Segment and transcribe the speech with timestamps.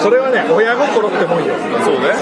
[0.00, 1.54] それはね親心ってもんよ。
[1.82, 2.14] そうね。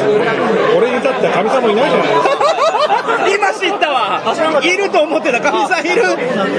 [0.76, 2.56] 俺に至っては神様いないじゃないですか。
[3.28, 4.22] 今知ったわ。
[4.62, 6.02] いると思ってた神さんいる。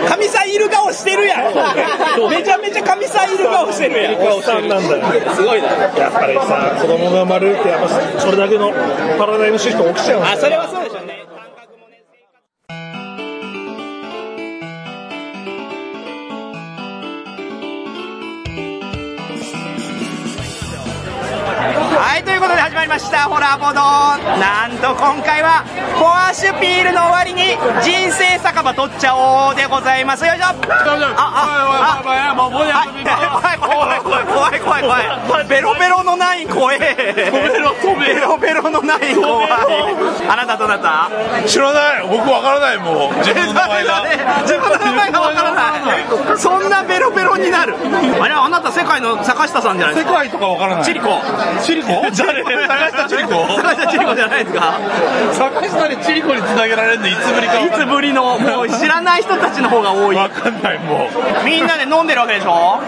[0.08, 1.54] 神さんいる顔してるやん。
[2.30, 4.42] めちゃめちゃ神さんいる顔してるやん。
[4.42, 5.04] さんなんだよ。
[5.36, 5.70] すごいな。
[5.98, 7.90] やっぱりさ子供が生まれるってやっぱ
[8.20, 8.72] それだけの
[9.18, 10.20] パラダイムシフト起きちゃう。
[10.20, 10.77] んだよあそれはそう
[23.48, 25.64] ラボドなんと今回は、
[25.96, 30.26] フォアシュピールの終わりに、人生酒場取っちゃおうでございます。
[30.26, 30.48] よいしょ。
[30.48, 30.52] あ、
[31.16, 32.14] あ、あ、怖
[34.52, 35.48] い、怖い、怖い。
[35.48, 36.80] ベロベロのナイン怖え。
[37.24, 39.50] ベロ、ベロベロのナイン怖い。
[40.28, 41.10] あなたどなた？
[41.48, 44.04] 知らない僕わからないもう自分の名前が
[44.42, 45.78] 自分の名前がわからな
[46.36, 46.38] い。
[46.38, 47.78] そんなベロベロになる。
[48.22, 50.12] あれあなた世界の坂下さんじゃないですか。
[50.12, 50.84] 世界とかわからない。
[50.84, 51.22] チリコ？
[51.64, 51.88] チリコ。
[51.90, 52.44] 誰？
[52.68, 54.80] 坂下チリコ坂下チリコじゃないですか？
[55.34, 57.60] 坂下にチリコに繋げられるのいつぶりか。
[57.60, 60.16] いつぶりのもう知らない人たちの方が多い。
[60.16, 61.46] わかんないもう。
[61.46, 62.80] みんなで飲んでるわけでしょ？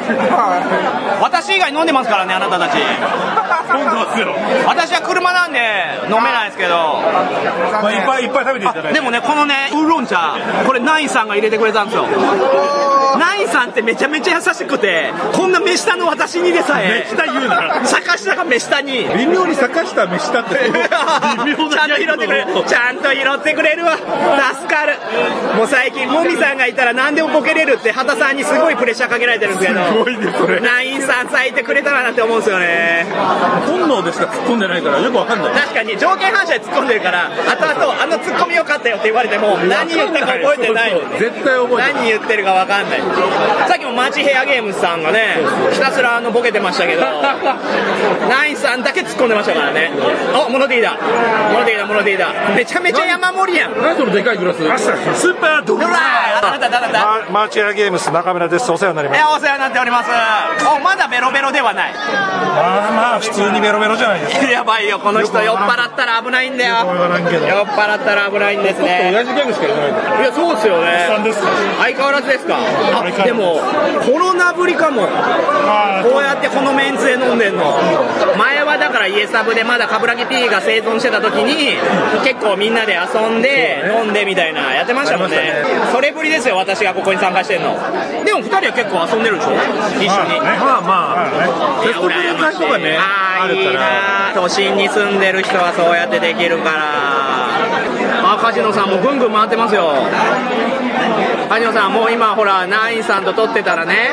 [1.22, 2.78] 私以外飲んでますからねあなたたち。
[2.78, 4.34] 飲んでますよ。
[4.66, 5.60] 私は車なんで
[6.06, 6.74] 飲めないですけど。
[6.74, 9.00] まあいっぱいいっぱい食べていただいて。
[9.00, 10.36] でもねこのねウーロン茶。
[10.66, 12.06] これナインさんが入れてくれたんですよ。
[13.18, 17.06] ナインさんってめちゃめちゃ優しくてこんな目下の私にでさえ。
[17.10, 17.86] 目下言うな。
[17.86, 20.72] 坂下が目下に微妙に坂下飯したって
[21.46, 22.46] 微妙ちゃんと拾ってくれ。
[22.46, 23.98] るちゃんと拾ってくれるわ。
[23.98, 24.96] 助かる。
[25.58, 29.86] もう最近もみさんがいたら何でもボケれるって畑さんにすごいプレッシャーかけられてるんですけど。
[29.86, 30.60] すごいねそれ。
[30.60, 33.06] ナインさんさえいてくれたらなって思うんですよね。
[33.68, 35.54] 本能でしか突っ込んでないからよくわかんない。
[35.54, 40.92] 確かに条件反射で突っ込んでるから後々あの突っ込みよかったよって言われても何言ったか覚えてない。
[41.20, 41.94] 絶対覚えてない。
[41.94, 43.00] 何言ってるか分かんない。
[43.68, 45.38] さっきもマーチヘアゲームズさんがね
[45.72, 47.02] ひたすらあのボケてましたけど
[48.30, 49.92] ナインさんだけ突っ込んでましたからね
[50.34, 50.94] あモノディーだ
[51.52, 53.78] モノディーだモノディーだめちゃめちゃ山盛りやん。
[53.82, 54.58] 何そのでかいグラス。
[54.60, 55.88] スーパードほら
[56.40, 58.72] あなた誰だママーチエアゲームス中村です。
[58.72, 59.22] お世話になります。
[59.22, 60.10] えお世話になっております。
[60.76, 61.94] おまだベロベロではない。
[61.94, 62.02] ま
[62.90, 64.46] あまあ普通にベロベロじゃないですか。
[64.46, 66.76] やばいよこの人酔っ払ったら危ないんだよ。
[66.78, 66.88] 酔っ
[67.66, 69.10] 払ったら危ないんですね。
[69.12, 71.08] 親父ギャグしか言わないんだいやそうですよね。
[71.80, 72.58] 相変わらずですか？
[73.24, 73.60] でも
[74.06, 75.08] コロナぶりかも。
[75.10, 77.74] あこうやってこのメンツで飲んでんの。
[78.38, 78.59] 前
[79.00, 81.80] から家サブでまだ冠城 P が生存してた時に
[82.28, 85.64] 結構みんなで遊んで飲んでみたいなやってましたもんね。
[85.94, 87.80] それぶりですよ私がここに参加してんの。
[88.26, 89.52] でも2人は結構遊んでるでしょ？
[90.04, 90.42] 一緒に。
[90.42, 94.34] まあまあテストプレイ会とかねあーいいな。
[94.36, 96.84] 都心に住んでる人はそうやってできるから。
[98.22, 99.94] あカジノさんもぐんぐん回ってますよ
[101.50, 104.10] カジノさんもう今ほらナインさんと撮ってたらね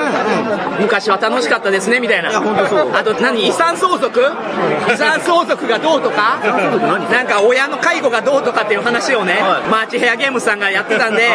[0.80, 2.30] 昔は楽しかったですねみたいな。
[2.30, 4.20] あと何遺産相続？
[4.92, 6.38] 遺産相続がどうとか？
[7.10, 9.34] なんか親の介護がどうとかっていう話をね
[9.70, 11.28] マーチヘアゲームズさんがやってたんで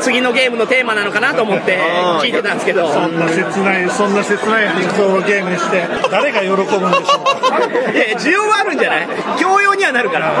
[0.00, 1.78] 次のゲームのテーマなのかなと思って
[2.22, 2.92] 聞いてたんですけど。
[2.92, 7.58] そんな切ないそんな切ない理想をゲームにして誰が喜ぶんでしょうか？
[7.92, 9.08] いやいや需要はあるんじゃない？
[9.38, 10.32] 教養にはなるから。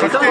[0.00, 0.26] 確定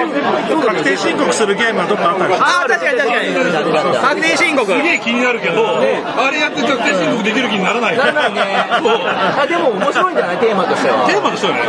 [0.66, 2.40] 確定申告するゲームはどっかあったんです？
[2.40, 4.64] かああ確かに確かに確定申告。
[4.70, 7.96] すげえ気になるけど、あれやって確定申告できる気にならない。
[7.98, 8.40] ならないね。
[8.70, 10.38] あでも面白いんじゃない？
[10.38, 11.06] テーマとしては。
[11.06, 11.62] テーマとしてはね、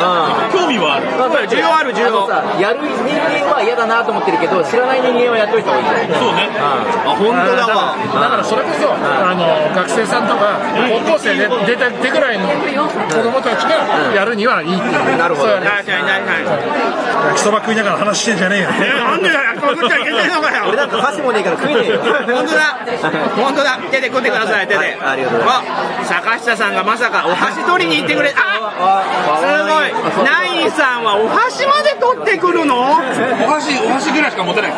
[0.54, 1.08] 興味はある。
[1.50, 2.30] 需要ある需要。
[2.62, 6.14] やる人間は嫌だなと思ってるけど知らない人間はやっといた方がいい。
[6.14, 6.50] そうね。
[6.60, 7.98] あ本当だわ。
[7.98, 9.46] だからそれこそあの
[9.76, 10.62] 学生さんとか
[11.06, 15.18] 高校生で出た出ぐらいの子供たちがやるにはいいっていう。
[15.18, 16.48] なるほど確かに確かに
[17.28, 18.70] 焼きそば食いながら話してんじゃねえよ。
[18.70, 20.66] なんでだよ食っちゃいけないのかよ。
[20.68, 22.78] 俺なんか箸もねえから食えねえよ本当だ。
[23.36, 23.80] 本当だ。
[23.92, 24.68] 手で食ってください。
[24.68, 24.98] 手で、はい。
[25.14, 25.64] ありがとうございま
[26.06, 26.14] す。
[26.14, 29.04] あ坂下さんがまさかお箸取りに行ってくれあ
[29.40, 30.26] すごい。
[30.26, 34.74] ナインさんはお箸まで取ってくるのお箸、お箸ぐらいしか持てない。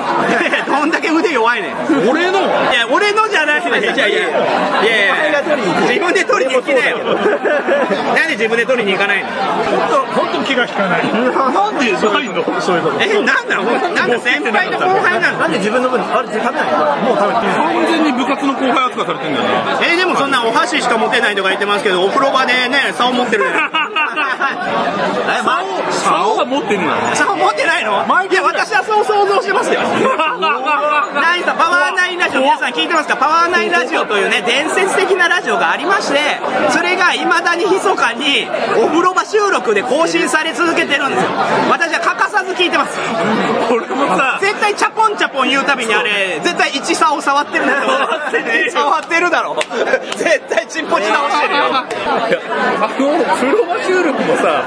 [0.65, 2.43] どんだけ腕弱いねん俺のい
[2.73, 5.41] や俺のじゃないねいやいやいや
[5.87, 9.29] 自分で取りに行きなよなんで自分で取りに行かないの
[10.13, 19.51] 本当気が利かないなんでないのそういうことえなんだなんだ先輩の後輩なのなんで自分の分あれ食べないのもう完全に部活の後輩扱いされてんだよね。
[19.89, 23.45] えーでもそんなお箸しか持てないとか言ってますけどお風呂場でね竿持ってる
[26.03, 26.91] 竿は持ってんの？
[27.15, 27.91] 竿持ってないの？
[28.29, 29.81] いや私はそう想像してますよ。
[29.81, 33.17] ナインさんパワーナインラジオ皆さん聞いてますか？
[33.17, 36.19] パワーナインラジオというね伝説的なラジオがありまして
[36.69, 38.47] それがいまだに密かにに
[38.81, 41.29] お風呂場収録で更新され続けてるんですよ。
[41.69, 42.97] 私は欠かさず聞いてます。
[43.69, 47.81] 俺もさ、絶対チャポンチャポン言うたびにあれ絶対1差を触ってるんだよ
[48.71, 49.55] 触ってるだろ。
[50.17, 51.63] 絶対チンポチ直してるよ。
[51.65, 51.87] あ
[52.81, 54.63] の風呂場収録もさ、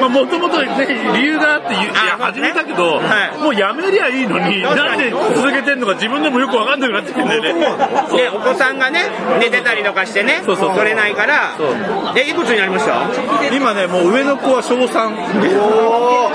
[0.00, 0.68] まあもともとね、
[1.14, 3.38] 理由があって始めたけど、はい。
[3.42, 7.52] もうやめりゃいいのに、なんで続けてんのか自分でもよくわかんなくなってきてんだよね。
[8.16, 9.04] でお子さんがね
[9.38, 10.76] 寝てたりとかしてねそうそうそう。
[10.76, 11.56] 取れないから
[12.16, 13.10] えいくつになりました？
[13.54, 15.10] 今ね、もう上の子は小3。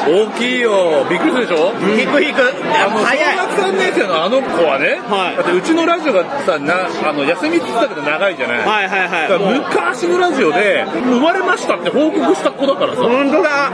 [0.06, 1.06] 大きいよ。
[1.10, 1.74] びっくりするでしょ？
[1.98, 2.42] 引く引く。
[2.42, 3.38] あの小早い。
[3.38, 5.36] 学3年生のあの子はね、はい。
[5.36, 8.60] だってうちのラジオがさ、なあの休みって言ってたけど長いじゃない。
[8.60, 9.30] はいはいはい。
[9.30, 13.02] だから昔のラジオで、生まれましたって報告した子だからさ。
[13.02, 13.72] 本当だ。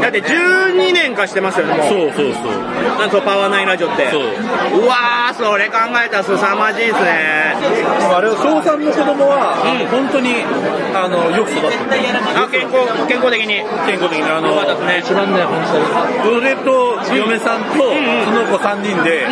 [0.00, 1.88] だって12年化してますよねもう。
[1.88, 2.52] そうそうそう。
[2.98, 4.10] なんとパワーナインラジオって。
[4.10, 4.22] そう。
[4.22, 7.54] うわーそれ考えたら凄まじいですね。
[8.14, 9.54] あれは小3の子供は、
[9.90, 10.42] 本当に
[10.94, 11.82] あのよく育ってる。
[12.34, 13.62] あ健康健康的に。
[13.86, 14.54] 健康的にあの、
[14.86, 14.98] ね。
[14.98, 15.62] 一番ね、本
[16.22, 16.42] 当に。
[16.42, 19.26] 俺と嫁さんとその子3人で、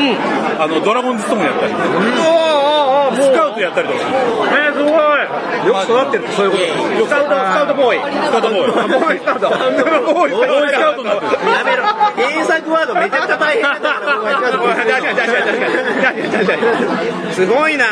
[0.58, 1.72] あのドラゴンズストーンやったう
[3.22, 4.00] スカウトやったりとか。
[4.50, 4.92] えー、すごい
[5.60, 6.64] よく育ってるってそういうこと
[7.06, 8.72] スカウトスカウトボーイスカウトボーイ。
[8.72, 9.58] ボーイスカウトボー
[10.28, 11.32] イボーイスカウトになってる。
[11.52, 11.82] やめろ。
[12.16, 13.70] 検索ワードめちゃくちゃ大変だ
[17.32, 17.84] すごいな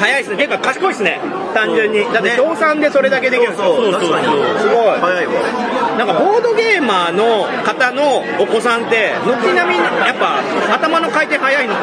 [0.00, 1.20] 早いっすねてか賢いっすね
[1.54, 4.02] 単純にだって小3でそれだけできるそうそうそう。
[4.02, 4.08] す
[4.68, 5.32] ごい早いわ。
[5.98, 10.40] なんかボードゲーマーの方のお子さんって軒並みやっぱ
[10.74, 11.80] 頭の回転早いのか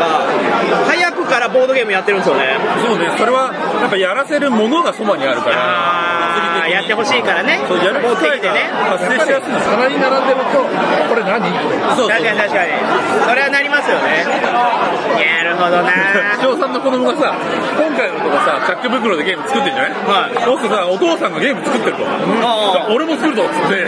[0.88, 2.58] 早くからボードゲームやってるんですよね。
[2.86, 3.52] そうね、それは
[3.82, 7.60] やっぱやらせるものがそばにあるから、やってほしいからね。
[7.68, 8.52] そうやる機会が
[8.98, 9.52] 発生しやすい。
[9.52, 9.76] んですよ。
[9.78, 10.60] 棚に並んでると、
[11.10, 11.42] これ何
[11.96, 12.72] そう確かに確かに。
[13.28, 14.26] それはなりますよね。
[14.26, 15.92] なるほどな。
[16.42, 17.34] 小3の子供がさ、
[17.78, 19.92] 今回の子がさ、チャック袋でゲーム作ってんじゃない？
[19.92, 20.44] はい。
[20.46, 22.04] そうするとさ、お父さんがゲーム作ってると。
[22.44, 23.86] あ俺も作るぞっつって、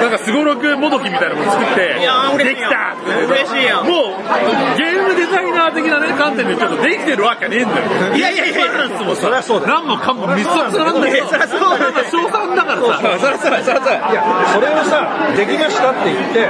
[0.00, 2.94] なんかすごろくもどきみたいなの作って、いやできた
[3.28, 8.16] 嬉しいよもう、ゲームデザイナー的なね、観点で言うと、できてるわけねえんだよ。
[8.16, 9.30] いやいやいやバランスもさ、
[9.66, 15.06] 何もかも密冊なんだけど、いやそりゃそうだよ小3だからさ、そらそうやそうやいや、それをさ、
[15.36, 16.48] できましたって言って、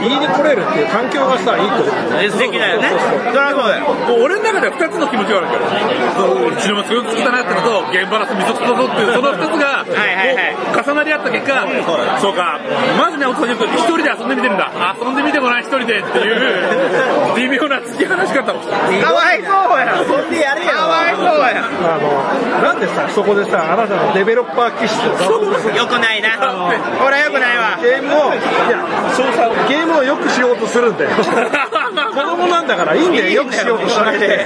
[0.00, 2.30] 言いに来れるっていう環境がさ、いいってことだよね。
[2.30, 3.86] 素敵だよねそりゃそうだよ
[4.22, 9.84] 俺の中では2つの気持ちがあるから、うちのもすごく作ったなってのと、ゲームバランスつだぞっていう、その2つが、
[10.84, 11.66] 重なり合った結果、
[12.20, 12.60] そうか、
[12.98, 14.70] まずね、お父さんよく一人で遊んでみてるんだ。
[15.00, 16.36] 遊んでみてごらん、一人でっていう、
[17.36, 18.69] 微妙な突き放し方をした。
[18.70, 20.70] かわいそうやそんでやれよ。
[20.70, 25.24] かわいそうやあの、なんでさ、そこでさ、あなたのデベロッパー気質をさ、
[25.76, 28.36] よくないなこれはよくないわゲームを、い
[28.70, 28.84] や、
[29.14, 31.10] そうさ、ゲームをよくしようとするんだよ。
[31.10, 31.24] 子
[32.20, 34.26] 供なんだからいいんだよ、よくしようとしないで。
[34.26, 34.36] いや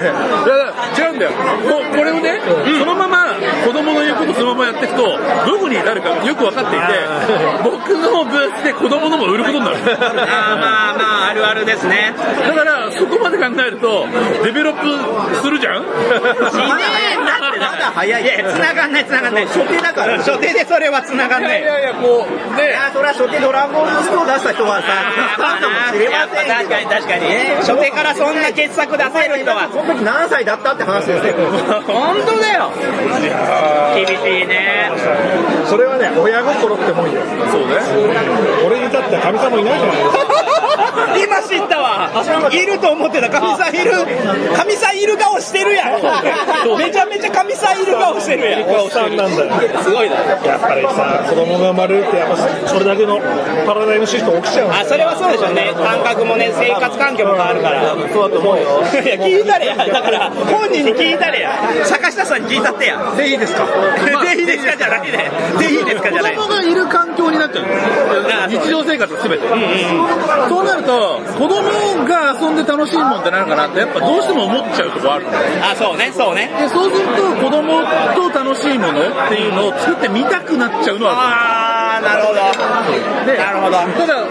[0.98, 1.30] 違うんだよ。
[1.32, 2.40] もうこれをね、
[2.78, 3.34] そのまま
[3.64, 6.86] 子供の言うことそのままやっていくと、どこになるかよく分かっていて、
[7.62, 9.76] 僕のブースで子供のも売ることになる。
[9.76, 12.14] あーまあまああるあるですね
[12.46, 14.06] だから、そこまで考えると、
[14.44, 15.82] デベロップするじゃん？
[15.82, 15.90] しね
[17.12, 18.22] えんだってまだ早い。
[18.22, 19.46] いや繋がんない繋がんない。
[19.46, 20.16] 初手だから。
[20.18, 21.62] 初手でそれは繋がんない。
[21.62, 24.88] いやいや、こう、ね、あ、それは初手ドラゴンズストーン出した人はさ、
[25.38, 26.86] まあかもしれやっませんぱ確かに。
[26.86, 27.26] 確かに。
[27.64, 29.68] 初手からそんな傑作出せる人は。
[29.72, 31.34] その時何歳だったって話ですよ。
[31.86, 32.70] 本当だよ。
[33.94, 34.12] 厳し
[34.42, 34.90] いね。
[35.66, 37.20] それはね、親心ってもんよ。
[37.50, 37.76] そうね。
[38.66, 40.24] 俺に至っては神様いないじゃないですか。
[41.44, 42.10] 今知ったわ。
[42.52, 43.28] いると思ってた。
[43.30, 43.92] 神さんいる
[44.56, 46.78] 神さんいる顔してるやん。
[46.78, 48.70] めちゃめちゃ神さんいる顔してるやん。
[48.80, 49.82] おっさんなんだよ。
[49.82, 50.16] すごいな。
[50.44, 53.20] やっぱりさ、子供が生まれるって、やっぱそれだけの
[53.66, 54.70] パラダイムシフト起きちゃう。
[54.70, 55.72] あそれはそうでしょうね。
[55.76, 57.94] 感覚もね生活環境も変わるから。
[58.12, 58.82] そうだと思うよ。
[58.92, 59.76] いや聞いたれや。
[59.76, 61.52] だから本人に聞いたれや。
[61.84, 62.98] 坂下さんに聞いたってや。
[63.16, 63.66] でいいですか？
[64.24, 65.30] でいいですかじゃないね。
[65.58, 66.34] でいいですかじゃない。
[66.36, 67.64] 子供がいる環境になっちゃう。
[68.44, 69.44] あ日常生活すべて。
[70.48, 75.26] そうなると、子供が遊んで楽しいもんってなるかなって、やっぱどうしても思っちゃうとこある。
[75.62, 76.50] あそうねそうね。
[76.58, 77.82] で、そうすると子供
[78.14, 82.40] と楽しいものっていうのを作ってみたくなっちゃうのはああなるほど。
[83.26, 83.76] でなるほど。
[83.78, 84.26] ただ、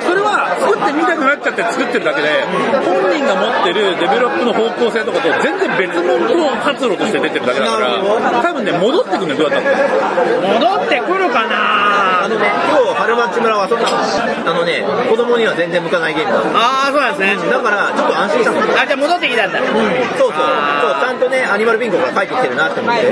[0.59, 2.29] 作ってみたくなっちゃって作ってるだけで、
[2.85, 9.77] 本人が持ってるデベロップの方向性とかと全然別物の活路として出てるだけだから、多分ね、戻ってくるんだよ、どうやったら。
[10.59, 13.97] 戻ってくるかなあのね、今日、春町村を遊んだの
[14.51, 18.61] あのね、子供には全然向かないゲームだああそうなんですねだから、ちょっと安心したの。
[18.81, 19.81] あじゃあ戻ってきたんだそうそう。
[20.17, 23.03] そう、ちゃんとね、アニマルビンゴが帰ってきてるなって思って。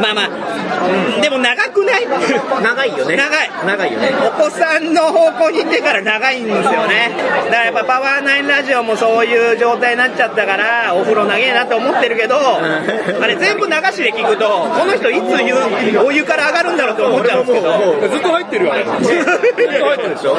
[0.00, 0.28] まあまあ
[1.20, 2.06] でも長くない？
[2.62, 3.16] 長いよね。
[3.16, 4.12] 長い長いよね。
[4.38, 7.10] お子さんの方向に行ってから長いんですよね。
[7.46, 15.54] だからやっぱパワーナインラジオもそういう状態になっちゃったから、お風呂長えなと思ってるけど、あれ全部流しで聞くと、この人いつ湯
[15.98, 18.08] お湯から上がるんだろうと思っちゃうんですけど。
[18.08, 18.84] ずっと入ってるよ、あれ。
[18.84, 20.36] ずっと入ってるでしょ。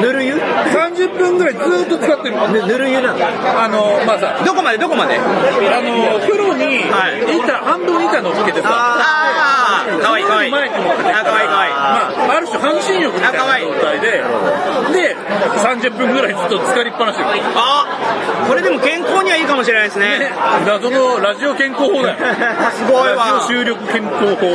[0.00, 2.36] ぬる湯？30分ぐらいずっと使ってる。
[2.52, 3.28] ぬぬる湯なんだ。
[3.62, 5.16] あの、まあさ、どこまでどこまで？
[5.18, 10.50] あの、風呂にはい板、半分板乗っけてさ、ああ、かわいいかわいい。
[10.50, 11.48] かわいいかわいい。
[11.48, 15.16] まあ、ある種半身浴みたいな状態で、で、
[15.58, 17.26] 30分ぐらいずっと浸かりっぱなしよ。
[17.56, 20.30] あこれでも健康にはいいかもしれないですね。
[20.66, 22.16] 謎のラジオ健康法だよ。
[22.72, 24.46] すごいわラジオ収録健康法。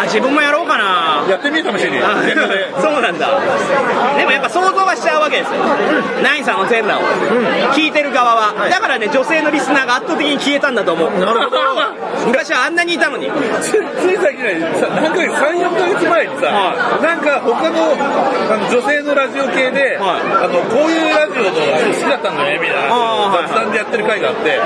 [0.00, 1.24] あ、自分もやろうかな。
[1.28, 1.98] やってみる試しに。
[1.98, 2.72] あ全裸で。
[2.80, 3.28] そうなんだ。
[4.16, 4.84] でもやっぱ想像
[5.24, 5.60] わけですよ。
[6.22, 7.02] ナインさんの全裸を。
[7.72, 8.68] 聞いてる側は。
[8.68, 11.10] だからね、女性のリスナーが圧倒的に消えたんだと思う。
[11.18, 11.58] なるほど。
[12.28, 13.30] 昔はあんなにいたのに。
[13.60, 17.96] つつい最近ね、さ何ヶ月、3、4ヶ月前にさ、はなんか他の
[18.50, 24.60] あの女性のラジオ系で、はいあの、こういうラジオの好きだったんだよね、みたいな雑談でやってる回があって、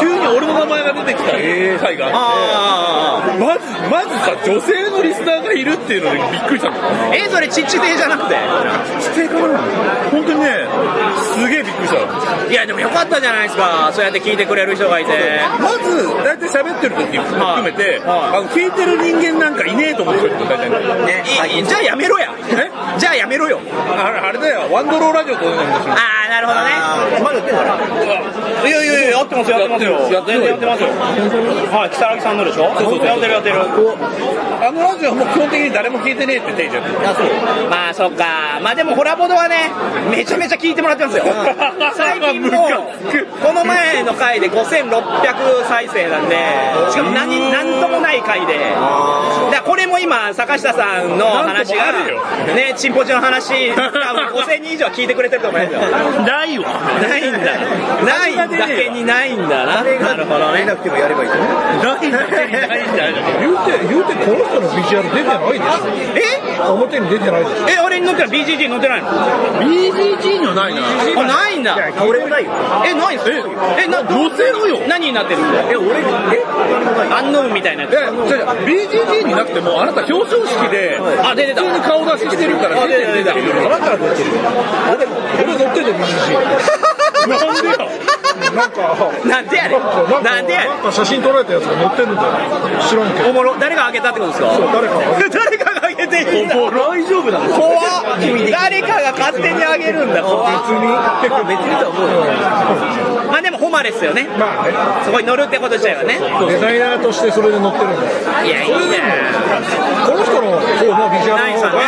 [0.00, 6.76] 急に俺の名前が出てきた回がああって、まず、まずさ、女性のリスナーがいるっていうのでびっくりしたの。
[6.76, 7.14] あ。
[7.14, 8.36] え、それちっち亭じゃなくて。
[9.16, 9.60] 指定かな
[10.10, 10.66] 本当にね、
[11.20, 12.50] すげえびっくりしたの。
[12.50, 13.90] いや、でもよかったじゃないですか。
[13.92, 15.12] そうやって聞いてくれる人がいて。
[15.60, 20.70] まず、大体喋ってる時含めて、はいあの聞いてる人間なんかいねえと思ってる大体。
[20.70, 21.24] ね。
[21.54, 22.32] いいじゃあやめろや。
[22.50, 22.70] え？
[22.98, 23.60] じゃあやめろよ。
[23.88, 25.94] あれあれだよ、ワンドローラジオと同じですよ。
[25.94, 26.70] ああ、なるほどね。
[27.22, 27.62] まだやってんだ
[28.68, 29.92] いやいやいや、やってますよ、やってますよ。
[30.12, 30.88] やってる全然やってますよ。
[31.72, 33.56] はい、木更木さんのでしょそうそうやってるやってる。
[34.62, 36.80] あのラジオはもう基本的に誰も聞いてねえって定着。
[37.68, 38.60] まあそっか。
[38.62, 39.70] まあでもホラボドはね、
[40.10, 41.24] めちゃめちゃ聞いてもらってますよ。
[41.96, 42.50] 最近もう、
[43.42, 46.36] この前の回で5600再生なんで、
[46.90, 48.58] しかも何、なんともない回で。
[49.50, 51.92] だこれも今、坂下さんの話が
[52.54, 55.80] ね、チンポチの話、多分5000人以上は聞いてくれてると思いますよ。
[56.24, 56.64] ないわ。
[57.08, 57.38] ないんだ。
[58.02, 59.82] ないだけにないんだな。
[59.84, 60.60] なるほどね。
[60.60, 62.00] 出なくてもやればいいじゃん。
[62.00, 63.16] ないんだけにないんだよ。
[63.40, 65.62] 言うて、言うて、この人のビジュアル出てないでし
[66.56, 66.60] え？
[66.62, 66.72] ょ。
[66.74, 67.68] 表に出てないでしょ。
[67.68, 69.08] え、あれに乗ってない ?BGG 乗ってないの
[69.60, 70.80] ？BGG にはないな。
[71.20, 71.76] あ、ないんだ。
[72.06, 72.50] 俺もないよ。
[72.86, 73.30] え、ないんすか？
[73.78, 74.80] え、な、乗せろよ。
[74.88, 76.02] 何になってるんですかえ、俺、え
[77.14, 77.92] アンノウンみたいなやつ。
[77.92, 81.62] BGG になくても、あなた表彰式で、あ、出てた。
[81.62, 83.66] 普通に顔出ししてるから出てる出てる。
[83.66, 84.38] あなたは出てるよ。
[84.86, 86.38] あ、でも、俺乗ってるよ、BGG。
[87.28, 87.74] なんでよ。
[88.54, 88.78] なんか、
[89.24, 89.80] なんでやねん。
[90.24, 92.28] なんでやねなんか写真撮られたやつが載ってるんだよ。
[92.88, 93.22] 知らんけん。
[93.24, 93.30] ど。
[93.30, 93.56] おもろ。
[93.58, 94.48] 誰があげたってことですか？
[94.72, 95.61] 誰かが誰かがあ
[96.06, 96.56] げていいんだ。
[96.56, 100.62] 大丈夫なの怖っ誰かが勝手にあげるんだ、怖っ
[101.22, 103.30] 別に、別にとは思うよ。
[103.30, 104.28] まあでも、ホマですよね。
[104.38, 106.18] まあね、そこに乗るってこと自体はね。
[106.48, 108.08] デザイナーとしてそれで載ってるんだよ。
[108.44, 109.00] いや、いいね。
[110.06, 111.78] この人の方のビジュアルの方が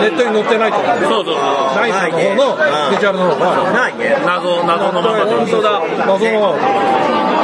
[0.00, 0.98] ネットに載ってないと思う。
[1.02, 1.76] そうそうそう。
[1.76, 2.56] ナイさんの方の
[2.90, 4.16] ビジュアルの方が、ないね。
[4.24, 5.34] 謎、謎のままで。
[5.34, 5.80] 本当だ。
[6.06, 6.58] 謎のあ、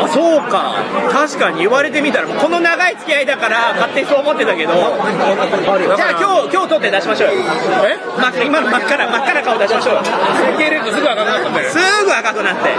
[0.06, 0.74] そうか。
[1.10, 7.42] 確かに言われてみたら、この長い付き合いだから勝手にそう思ってたけど、じゃあ今日、今日撮って出しましょうよ。
[7.84, 7.98] え？
[8.20, 11.70] ま今の真っ赤な、真っ赤な顔出しましょうすぐ上がらなかったんだよ。
[11.70, 12.70] すぐ赤くなって。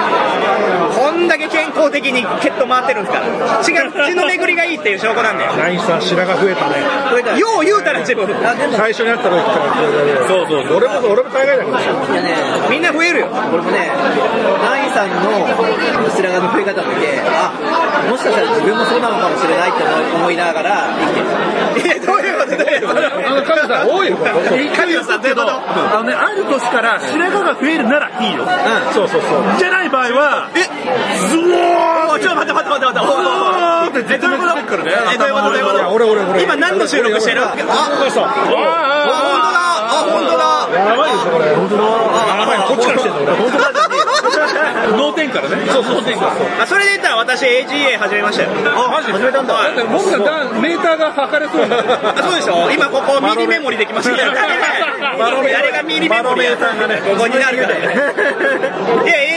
[0.95, 3.63] こんだけ健康的に血糖回ってるんですから。
[3.63, 5.53] 血が、血の巡りがいいっていう証拠なんだよ。
[5.53, 7.39] ナイさん白髪増えたね。
[7.39, 8.27] よう言うたら自分。
[8.75, 10.77] 最初に会った時からそうそうそう。
[10.77, 11.77] 俺も、俺も大概だけど。
[12.69, 13.27] みんな増えるよ。
[13.53, 13.91] 俺もね、
[14.63, 15.15] ナインさんの
[16.09, 17.51] 白髪の増え方を見て、あ、
[18.09, 19.83] もしかしたら自分もそうなのかもしれないって
[20.15, 20.87] 思いながら
[21.75, 21.99] 生きてる。
[21.99, 22.99] いや、どういうことどういうこと？
[22.99, 24.17] あの、神さん、多いよ。
[24.75, 28.45] 神野さん、どういうことあのね、ある年から白髪が増えるならいいよ。
[28.93, 29.43] そうそうそう。
[29.57, 30.61] じゃない場合は、え、
[31.29, 33.09] ズボーちょっと待って待って待って待って。
[33.79, 34.91] ーって絶滅してっからね。
[35.13, 36.43] え、どういうことどういうこいや、と俺俺俺。
[36.43, 38.23] 今何の収録してるあ、そうそう。
[38.25, 38.29] あ、
[40.09, 41.55] 本当だあ、本当だやばいでしょ、これ。
[41.55, 41.83] 本当だ。
[41.83, 43.33] やばい、こっちから来てんの、俺。
[43.33, 43.98] 本当だ。
[44.97, 45.65] 脳天からね。
[45.67, 46.63] そうそう、脳天から。
[46.63, 48.49] あそれで言ったら私 AGA 始めましたよ。
[48.75, 49.53] あ、マジ始めたんだ。
[49.53, 51.83] だって僕がだメーターが測れそうになる。
[51.89, 54.31] あそうでしょ今ここミニメモリできますから。
[55.17, 56.55] バロメ誰がミニメモリこ
[57.17, 57.75] こになるから。
[57.83, 57.93] いや、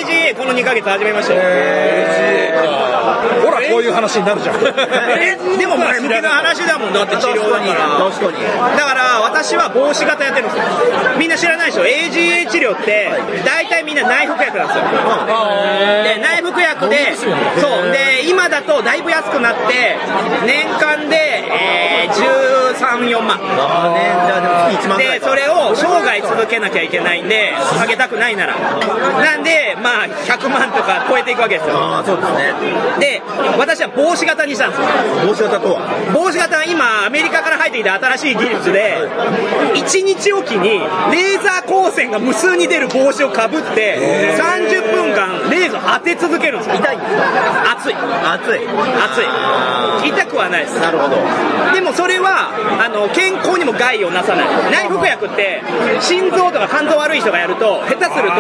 [0.01, 0.22] AGA こ
[0.53, 1.43] の2ヶ月始めましたよ。
[3.43, 4.57] ほら、こういう話になるじゃん。
[5.19, 8.11] えでも前向きな話だもんだって治療だから。
[8.11, 8.43] 確かに。
[8.77, 10.65] だから私は帽子型やってるんですよ。
[11.19, 13.11] みんな知らないでしょ ?AGA 治療って
[13.45, 14.85] 大体みんな内服薬なんですよ。
[16.05, 19.97] で内服薬で、そうで今だとだいぶ安くなって
[20.47, 22.43] 年間で、えー、
[22.75, 23.39] 3、4万。
[23.39, 25.29] でも月1万ぐらで、いか。
[25.29, 28.55] それを生涯続けなきゃいけないんで、 下げたくないなら。
[28.57, 31.77] なんで、まあ、100万とか超えていくわけですよ。
[31.77, 32.55] ああ、そうですね。
[33.01, 33.23] で、
[33.59, 34.87] 私は帽子型にしたんですよ。
[35.27, 35.81] 帽子型とは？
[36.15, 38.97] 帽子型は今、アメリカから入ってきた新しい技術で、
[39.75, 40.81] 1日おきに
[41.13, 46.77] レーザー光線が無数に出る帽子をかぶって、30分間レーザー当て続けるんですよ。
[46.77, 47.95] 痛いんですか熱い。
[47.95, 48.61] 熱い。
[48.69, 50.09] 熱い。
[50.09, 50.81] 痛くはないです。
[50.81, 51.17] なるほど。
[51.75, 55.63] でもそれはあの健康にも害をなさない内服薬って
[56.01, 58.37] 心臓とか肝臓悪い人がやると下手すると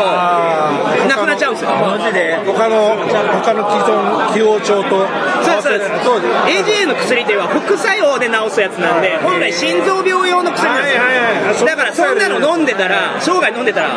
[1.09, 2.39] なくなっちゃうんですよマジで？
[2.47, 2.97] 他の
[3.43, 5.07] 他の既存既往症と？
[5.43, 6.21] そうですそう。
[6.23, 11.03] です AGA の薬っていうのは副作用で治すやつなんで本来心臓病用の薬なんですよ。
[11.03, 11.67] はいはいはい。
[11.67, 13.89] だからそんなの飲んでたら生涯飲んでたら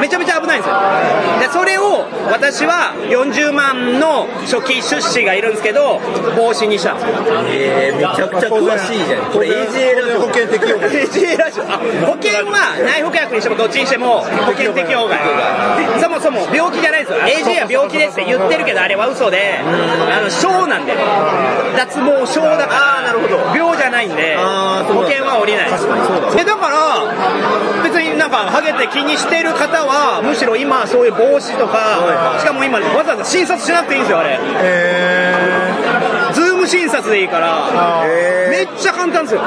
[0.00, 0.74] めちゃめちゃ危ないんですよ。
[1.40, 2.06] でそれを
[2.38, 5.98] 私は40万の初期出資がいるんですけど
[6.38, 7.18] 帽子にしたんですよ
[7.50, 9.32] えー、めちゃくちゃ詳しいじゃん。
[9.34, 10.20] これ AJ ラジオ。
[10.22, 11.64] 保険適用 AGA ラジオ。
[11.66, 15.18] あ保険は内服薬にしてもどっちにしても保険適用外。
[15.98, 17.18] そもそも病気じゃないですよ。
[17.18, 19.58] AGA は病気ですって言ってるけどあれは嘘で。
[19.58, 20.94] あの症なんで。
[21.74, 23.02] 脱毛症だから。
[23.02, 23.34] あーなるほど。
[23.50, 24.38] 病じゃないんで。
[24.38, 25.70] 保険は下りない。
[25.70, 31.98] 確かにそうだえだから別になんかハゲて気にしてる方はむしろ今そういう帽子とか
[32.38, 34.38] しかも今わざわざ診察しなくていいんですよあれ。
[36.34, 38.04] ズーム診察でいいから
[38.50, 39.40] めっちゃ簡単ですよ。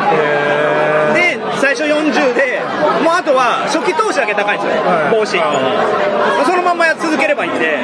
[1.13, 2.61] で最初40で
[3.03, 4.81] もうあとは初期投資だけ高いんですよ。
[5.11, 5.37] 帽子
[6.45, 7.77] そのままや続ければいいんで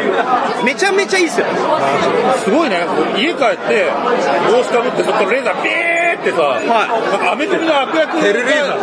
[0.64, 1.46] めちゃめちゃいいですよ。
[2.44, 2.86] すごいね、
[3.18, 3.92] 家帰って、
[4.52, 5.87] 帽子かぶって、そこからレーザーピー
[6.28, 8.28] ってさ、なんかアメコミの悪役が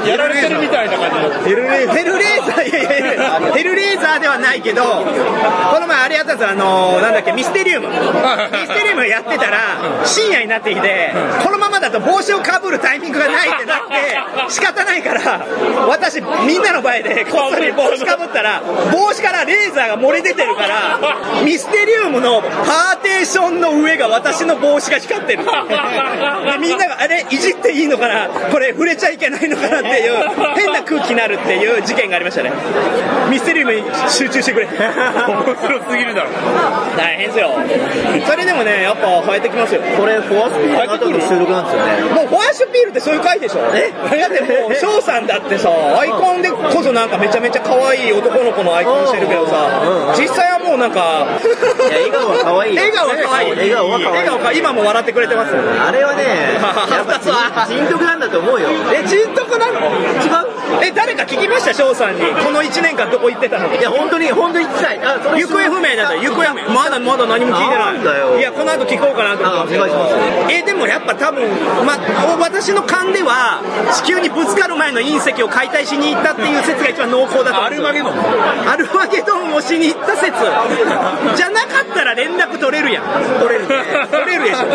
[0.06, 1.44] やられてるみたいな感じの。
[1.44, 6.50] ヘルレーザーヘルレーザーいやいやいやヘルレーザーではないけどこの前あれやったんですよ。
[6.50, 7.88] あのなんだっけミステリウム。
[7.88, 11.12] ミステリウムやってたら深夜になってきて
[11.44, 15.46] このままだと帽子をかぶるタイミングがないってなって仕方ないから
[15.88, 25.44] 私みんなの前でこっそり帽子かぶったら帽子からレーザーが漏れ出てるからミステリウムのパーテーションの上が私の帽子が光ってる。
[25.46, 28.28] でみんながあれいじっていいのかな？
[28.50, 30.12] これ触れちゃいけないのかなっていう
[30.56, 32.52] 変な空気になるっていう事件がありましたね。
[33.30, 34.66] ミステリウムに集中してくれ。
[34.66, 36.28] 面白すぎるだろ。
[36.96, 37.50] 大変ですよ。
[38.26, 39.80] それでもねやっぱ生えてきますよ。
[39.98, 42.14] これ、フォアスピードの後の収録なんですよね。
[42.14, 43.60] もうフォアッシュピールってそういう回でしょ。
[43.74, 43.92] え？
[44.18, 51.26] だってもう翔さんだってさアイコンでこそなんかめちゃめちゃ可愛い男の子のアイコンしてるけどさ実際はもうなんか
[51.90, 52.82] 笑顔は可愛いよ。
[52.82, 57.18] 笑顔は可愛い笑顔は可愛い笑顔か今も笑ってくれてますあれはね、やっぱ
[57.66, 58.68] 人人徳なんだと思うよ。
[58.92, 59.80] え人徳なの？
[59.80, 60.28] 違
[60.80, 60.84] う？
[60.84, 61.74] え誰か聞きました？
[61.74, 62.20] 翔さんに。
[62.44, 63.72] この1年間どこ行ってたの？
[63.74, 64.98] いや、本当に、本当に聞きたい。
[64.98, 66.68] 行方不明だった行方不明。
[66.74, 68.30] まだまだ何も聞いてなんだよ。
[68.30, 69.76] ないいやこの後聞こうかなと思って。
[69.76, 71.48] お願いしまえでもやっぱ多分、
[71.86, 71.96] ま、
[72.38, 73.60] 私の勘では
[74.04, 78.12] 地球にぶつかる前の隕石を解体しに行ったっていう説が一番濃厚だとアルマゲドン。
[78.68, 80.34] アルマゲドンをしに行った説。
[81.36, 83.04] じゃなかったら連絡取れるやん。
[83.40, 83.80] 取れる取
[84.26, 84.66] れるでしょ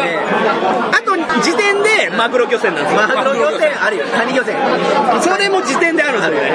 [0.92, 3.02] あと時点でマグロ漁船なんですよ。
[3.02, 4.06] マグロ漁船あるよ。
[4.16, 4.56] カニ漁船。
[5.22, 6.52] それも時点であるんですよね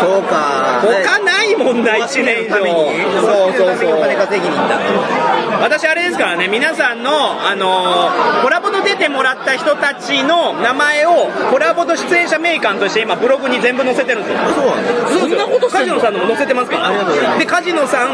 [0.00, 0.82] そうか。
[0.82, 4.78] 他ないもんな1年以上そうそうそうお金稼ぎに行った。
[5.62, 7.10] 私あれですからね皆さんの、
[7.48, 15.10] あのーコラボと出てもらった人たちの名前をコラボと出演者名鑑として今ブログに全部載せてるんですよそうなんだ。
[15.20, 18.10] そんなことカジノさんのも載せてますからありがとうございますでカジノさん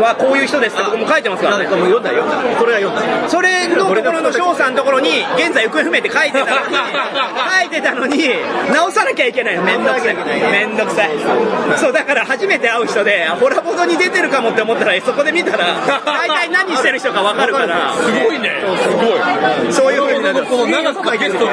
[0.00, 2.58] はこういう人ですって僕も書いてますからもう読んだ読んだ。
[2.58, 3.28] それは読んだ。
[3.28, 6.74] それのところの翔さんのところに現在行方不明って書いてたのに
[7.62, 8.18] 書いてたのに
[8.72, 9.62] 直さなきゃいけないの。
[9.62, 10.14] めんどくさい。
[10.14, 11.10] めんどくさい。
[11.78, 15.66] そうだから初めて会う人でホラボドに出てるかもって思ったらそこで見たら
[16.04, 17.94] 大体何してる人か分かるから。
[17.94, 18.50] すごいね。
[18.82, 19.72] すごい。
[19.72, 20.44] そういう風になる。
[20.46, 21.52] この長くゲストの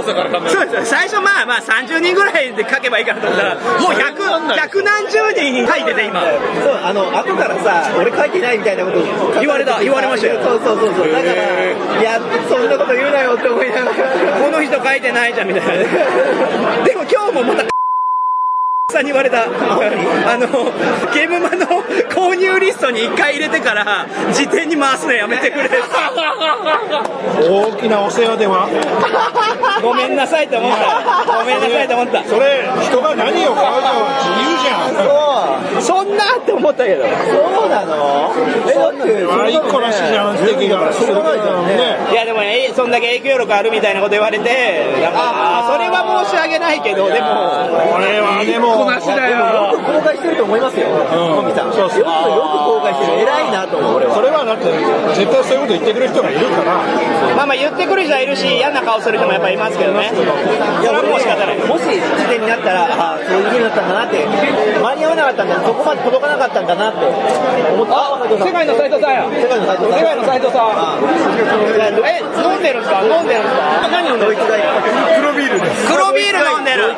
[0.00, 0.74] 多さから考えるそうです。
[0.76, 6.22] よ最初まあまあ30人ぐらいで書けばいいかなと思ったらもう100 100何十人書いてて今。
[6.22, 9.80] そう、あの、後からさ、俺書いてないみたいなこと言われた。
[9.80, 10.40] 言われましたよ。
[10.42, 11.12] そうそうそうそう。
[11.12, 13.94] だから、いや、そんなこと言うなよって思いながら。
[14.40, 15.84] この人書いてないじゃんみたいな
[16.84, 17.69] でも今日もまた
[18.90, 19.46] さんに言われたあ
[20.36, 20.46] の
[21.14, 21.66] ゲームマの
[22.10, 25.70] 購入リストに1回入れてから辞典に回すのやめてくれ。
[27.42, 28.68] 大きなお世話では。
[29.82, 31.24] ごめんなさいと思った。
[31.38, 32.24] ごめんなさいと思った。
[32.24, 34.90] それ人が何を買うかは自由じゃ
[35.78, 35.82] ん。
[35.82, 37.04] そんなって思ったけど。
[37.04, 37.08] そ
[37.66, 38.34] うなの？
[38.68, 41.40] え、だって、あ一個なしじゃん素敵がしょうがない。
[41.40, 41.96] じゃんね。
[42.12, 44.44] いやでもねそんだけ影響力あるみたいなこと言われて
[45.00, 47.28] なんかそれは申し訳ないけどでも。
[47.70, 51.68] これはでもこなしだよよく公開してると思いますよ、トミさん。
[51.68, 53.28] よく、よく公開してる。
[53.28, 54.14] 偉いなと思う、俺は。
[54.14, 54.72] それはだって
[55.14, 56.80] 絶対そういうこと言ってくる人がいるから
[57.36, 60.10] まあまあ言ってくる人はいるし、嫌な顔する人もやっぱいますけどね。
[60.12, 61.58] それはもう仕方ない。
[61.60, 64.24] もし時点になったら、ああ、そういう風になったんだなって、
[64.80, 67.92] 間に合わなかったんだ、そこまで届かなかったんだなって思った。
[67.96, 69.28] あ、世界の斎藤さんや。
[69.28, 69.92] 世界の斎藤さん。
[69.92, 70.72] 世界の斎藤さん。
[70.72, 70.96] あ
[72.08, 73.02] え、飲んでるんですか？
[73.04, 73.88] 飲んでるんですか？
[73.90, 74.36] 何飲んでる。
[74.36, 76.94] 黒ビールです黒ビール飲んでる。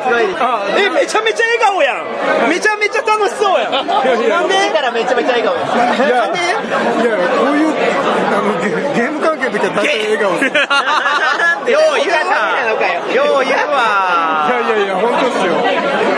[0.77, 2.05] え、めちゃめちゃ笑顔やん。
[2.49, 3.87] めちゃめちゃ楽しそうやん。
[3.87, 4.69] なんで？
[4.73, 5.73] たらめちゃめちゃ笑顔です。
[5.73, 10.51] いやなんでいやこういうあのゲゲーム関係の時は大体笑顔で？
[10.51, 12.67] すよう言うわ。
[13.13, 14.45] よう言うわ。
[14.49, 15.55] いやいやいや本当ですよ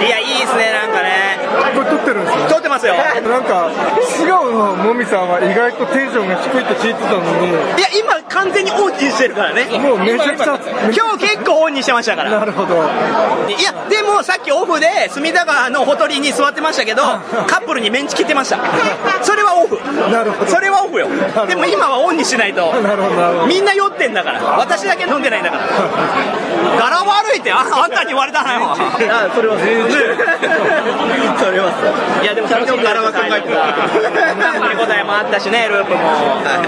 [0.02, 1.38] いや、いいですね、なんかね。
[1.76, 2.96] これ撮ってるんですよ撮ってますよ。
[2.96, 3.70] なんか
[4.04, 9.64] 素顔のもみさんは意外とテンションが低いって聞いてたのにいや、今完全にオンにしてるからね。
[9.80, 10.60] もうめちゃくちゃ
[10.92, 12.32] 今日結構オンにしてましたから。
[12.32, 17.04] なるほどいや、でもさっきオフで隅田川のほとりに座ってましたけど、
[17.48, 18.60] カップルにメンチ切ってました。
[19.22, 19.80] それはオフ。
[20.12, 21.08] なるほどそれはオフよ。
[21.48, 22.74] でも今はオンにしないと。
[22.82, 24.42] なるほどなるほどみんな酔ってんだから。
[24.60, 25.64] 私だけ飲んでないんだから。
[26.78, 28.60] 柄悪いってああんたに言われたのよ。
[28.72, 29.96] あ、それは全然。
[31.40, 31.72] それは。
[32.22, 34.66] いやでも楽しい柄は考えてた。
[34.76, 35.98] 見応えもあったしね、ループも。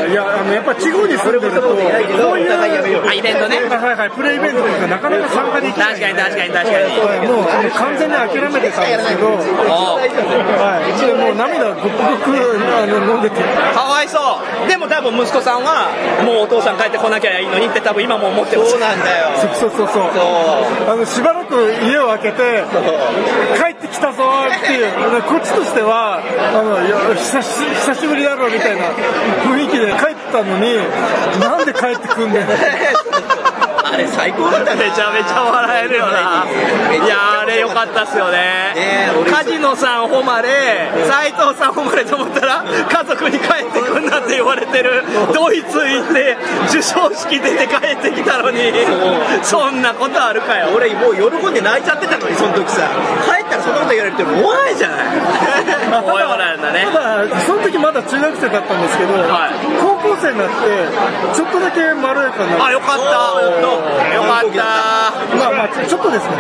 [0.08, 3.10] いやあのやっぱ地方に住んでるとこういう。
[3.10, 3.58] あ、イベントね。
[3.67, 7.28] はいはいプレイイベントとかなかなか参加できない確かに確かに確かに。
[7.28, 12.38] もう完全に諦めてたんですけど、はい、もう涙ごくごく
[13.12, 13.41] 飲んでて、
[13.74, 14.17] かわいそ
[14.65, 14.67] う。
[14.67, 15.89] でも多分息子さんは、
[16.24, 18.72] もうお父さん帰ってこなきゃいいのにって多分今も思ってます。
[18.72, 19.38] そうなんだよ。
[19.38, 20.10] そうそうそう
[20.88, 22.63] あのしばらく家を開けて、
[23.58, 24.91] 帰ってきたぞっていう、
[25.24, 28.89] こっちとしては、あのいや久し久しぶりだろうみたいな
[29.46, 30.78] 雰囲気で帰ったのに、
[31.47, 32.47] なんで帰ってくんねん。
[33.93, 34.89] あれ最高だったね。
[34.89, 36.45] めちゃめちゃ笑えるよな。
[37.06, 39.32] いや、あれ良かったっすよねね俺。
[39.32, 48.60] カジノさん誉れ、斎藤さん誉れと思ったら、家族に帰ってくんなって言われてる、ドイツ行って、授賞式出て帰ってきたのに、
[49.43, 50.69] そんなことあるかよ。
[50.76, 52.89] 俺もう喜んで泣いちゃってたのに、その時さ。
[53.26, 55.08] 帰ったらそんなこと言われても思わないじゃない。
[56.04, 56.88] おいおらんだね。
[56.91, 60.56] ただ、その時まだ中学生だったんですけど、はい高校生になって、
[61.34, 63.76] ちょっとだけまろやかになあ、よかった。
[63.77, 65.13] よかった。
[65.37, 66.35] まあまあ、ちょっとですね。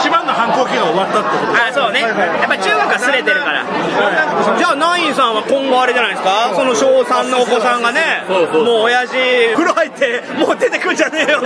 [0.00, 1.54] 一番の反抗期が終わったってこと？
[1.56, 9.16] あそうね、やっぱり中学はすれてるから、じゃあ、ナインさんは今後あれじゃないですか、その小3のお子さんがね、もう親父、
[9.54, 11.42] 風呂入って、もう出てくんじゃねえよ。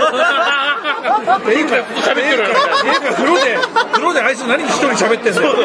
[1.47, 3.57] ええか喋ってるええか風呂で
[3.91, 5.57] 風呂であいつ何一人喋ってんの怖い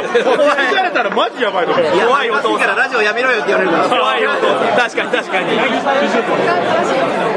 [0.71, 2.77] 言われたらマジやばいの怖いお父さん。
[2.77, 3.89] ラジオやめろよって言われるから。
[3.89, 4.77] 怖いお父さん。
[4.77, 5.53] 確かに確かに。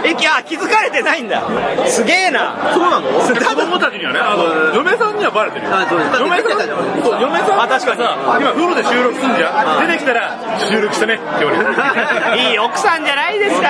[0.06, 1.44] え、いや、気づかれてないんだ。
[1.88, 2.54] すげえな。
[2.74, 3.10] そうなの？
[3.10, 4.44] 子供たちにはねあの
[4.76, 5.72] 嫁さんにはバレてるよ。
[6.20, 6.60] 嫁さん
[7.04, 9.88] そう嫁さんあ確かにさ今風呂で収録すんじゃん。
[9.88, 11.66] 出てきたら収録してねって言われる。
[12.52, 13.68] いい奥さんじゃないですか。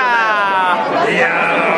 [1.10, 1.30] いや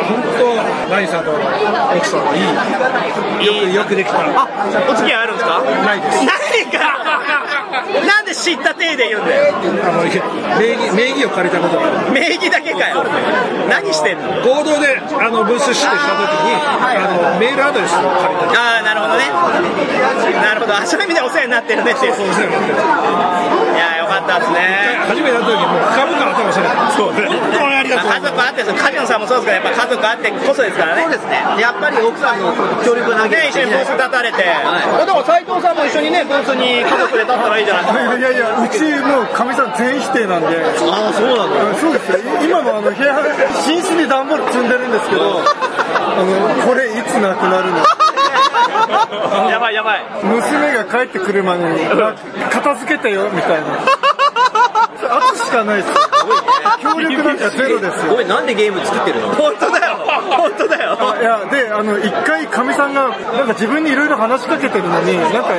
[0.02, 0.56] ー、本
[0.88, 3.46] 当、ナインさんと奥さんはいい。
[3.46, 4.18] よく、よくできた。
[4.18, 4.48] あ、
[4.90, 5.62] お付き合いあるんですか？
[5.62, 6.18] ないです。
[6.24, 6.98] ないか
[8.06, 9.54] なんで知った体で言うんだよ。
[9.56, 12.12] あの、名義、名義を借りたことがある。
[12.12, 13.04] 名義だけかよ。
[13.68, 14.42] 何してんの？
[14.42, 15.98] 合同で、あの、ブースしてした時
[16.44, 18.60] に、あの、メールアドレスを借りた。
[18.60, 19.24] ああ、なるほどね。
[20.42, 20.74] なるほど。
[20.74, 22.14] あそういう意味でお世話になってるねっていう。
[22.14, 22.46] そうですね。
[22.46, 25.00] いや、よかったですね。
[25.08, 26.90] 初めて会った時もう株価頭下げた。
[26.92, 27.26] そうね。
[27.32, 31.02] 本当にありがとうまあ、家族あって、カジノさんもそうですけど、やっぱ家族あってこそですからね。
[31.02, 31.40] そうですね。
[31.58, 32.52] やっぱり奥さんの
[32.84, 34.42] 協力がなきゃね、一緒にブース立たれて。
[34.42, 38.18] はいだから斎藤さんも一緒にね、ブースに家族で立ったらいいじゃないですか。
[38.18, 40.56] いやいや、うちもうかみさん全否定なんで。
[40.60, 41.78] ああ、そうなんだ。
[41.78, 42.18] そうですよ。
[42.42, 43.14] 今もあの部屋、
[43.66, 48.01] 寝室に段ボール積んでるんですけど、あの、これいつなくなるの？
[49.50, 50.04] やばいやばい。
[50.22, 52.14] 娘が帰ってくるまでに、な
[52.50, 53.66] 片付けてよ、みたいな。
[55.10, 55.94] あとしかないですよ。
[56.82, 58.12] 協力なんかゼロですよ。
[58.12, 59.28] ごめん、なんでゲーム作ってるの？
[59.34, 59.96] 本当だよ。
[60.30, 60.96] 本当だよ。
[61.20, 65.50] いや、で、あの、一回、かみさんが、なんか自分にいろいろ話しかけてるのに、なんか、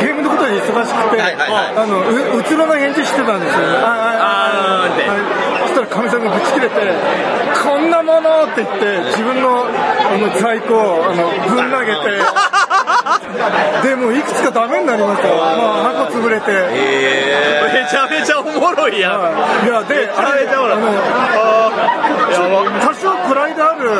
[0.00, 3.76] ゲームのことで忙しくて、はいはいはいあの、う、うつろな返事してたんですよね。
[3.82, 5.43] ああーってはいそ
[5.74, 6.74] したらかみさんがぶち切れて、
[7.64, 12.22] こんなものって言って、自分の、あの、在庫を、あの、ぶん投げて、
[13.82, 15.34] で、もういくつかダメになりましたよ。
[15.36, 16.52] まあ、箱潰れて。
[16.52, 19.20] めちゃめちゃおもろいやん。
[19.20, 20.44] はいいや、で、あれ、
[22.80, 23.90] 多少プライドある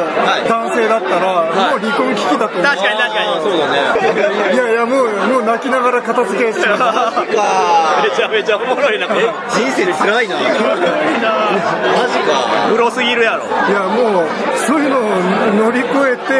[0.48, 2.62] 男性だったら、もう離婚危機だと思う。
[2.62, 3.40] 確かに確かに。
[3.42, 4.54] そうだね。
[4.54, 7.20] いやいや、もう、もう泣きながら片付けしてます。
[7.20, 7.26] め
[8.16, 9.06] ちゃめちゃおもろいな。
[9.06, 10.37] 人生で辛いな。
[10.37, 10.50] マジ
[12.28, 12.68] か。
[12.70, 13.44] グロすぎるやろ。
[13.44, 14.26] いや、もう、
[14.66, 15.02] そういうのを
[15.66, 16.32] 乗り越えて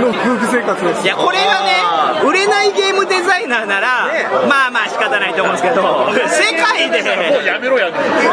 [0.00, 1.04] の夫婦生活です。
[1.04, 1.76] いや、これがね、
[2.26, 4.08] 売れないゲームデザイナーなら、
[4.48, 6.96] まあまあ仕方ないと思うんですけど、 世界で。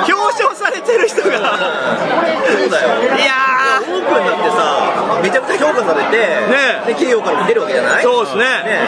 [0.07, 2.89] 表彰されてる人が、そうだよ。
[3.17, 3.33] いや
[3.81, 8.03] オープンだってさ、めちゃくちゃ評価されて、ねで、企業からも出るわけじゃない？
[8.03, 8.43] そうですね。
[8.43, 8.81] ね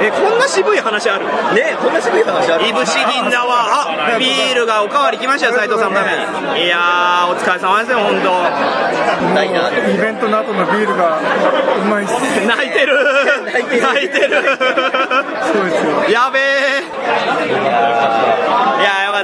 [0.00, 1.24] ー、えこんな渋い話ある？
[1.54, 2.66] ねこんな渋い話ある。
[2.66, 6.12] いぶし銀だわ、あビールがおかわり来ましたよ、斉藤さんのため
[6.60, 6.66] に。
[6.66, 9.34] いやー、お疲れ様ですよ、本当。
[9.34, 9.68] ないな。
[9.68, 11.18] ってイベントの後のビールが
[11.78, 12.14] うまいっす。
[12.46, 12.96] 泣いてる。
[13.44, 13.82] 泣いてる。
[13.82, 14.25] 泣いて
[16.10, 17.06] やべえ。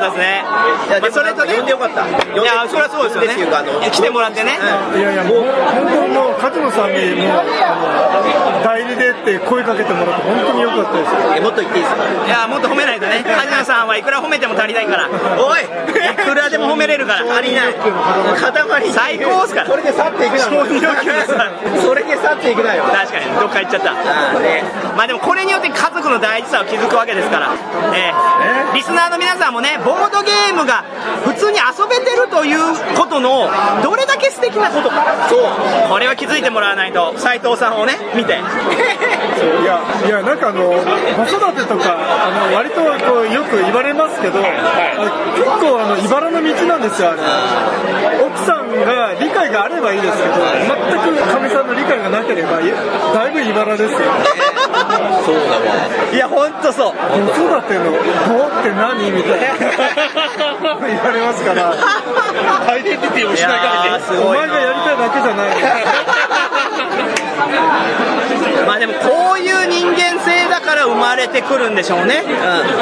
[0.08, 0.42] ったですね。
[0.88, 1.54] いや、まあ、それとね。
[1.54, 2.06] 呼んでよかった。
[2.06, 3.32] いいやそれはそうですよね。
[3.32, 4.58] っていうか、あの、来てもらってね。
[4.96, 7.42] いやいやもう本当もう勝野さんにもう
[8.64, 11.12] 代理でって声かけてもらって本当に良かったです。
[11.36, 12.02] えもっと言っていいですか？
[12.26, 13.22] いやもっと褒めないとね。
[13.24, 15.08] 梶野さんはいくら褒めても足りないから。
[15.38, 15.62] おい！
[15.62, 15.66] い
[16.16, 17.36] くらでも褒めれるから。
[17.36, 17.74] 足りない。
[17.74, 18.92] 塊。
[18.92, 19.70] 最高っすから。
[19.70, 20.44] それで去っていくな。
[20.44, 22.84] それで去っていくなよ。
[22.84, 23.26] 確かに。
[23.38, 23.92] どっか行っちゃった。
[24.96, 27.54] まあでもこれによって家族の大事さを気づくわけですから、
[27.94, 28.12] え？
[28.72, 30.84] ーリスナーの皆さんもね、ボードゲームが
[31.24, 33.50] 普通に遊べてるということの、
[33.82, 35.40] どれだけ素敵なことか、そう。
[35.90, 40.76] これは気づいてもらわないと、斉藤さんをね、見て、いやいやなんかあの子
[41.28, 47.20] 育てとかあの割とこうよく言われますけど、あ結構あの茨の道なんですよあれ。
[48.24, 52.64] 奥さんが理解があればいいですけど全くかみさんの理解がなければい
[53.14, 53.98] だいぶ茨ですよ
[55.24, 55.64] そうだわ。
[56.12, 56.96] いや、ほんとそう、子
[57.32, 57.92] 育ての
[58.28, 59.46] 「棒って何?」みたいな
[60.86, 61.72] 言われますから
[62.68, 64.18] アイデンティティをい失いかけて。
[64.20, 65.50] お前がやりたいだけじゃない
[68.66, 70.41] まあでも、こういう人間性だ
[70.72, 72.24] から生まれてくるんでしょうね、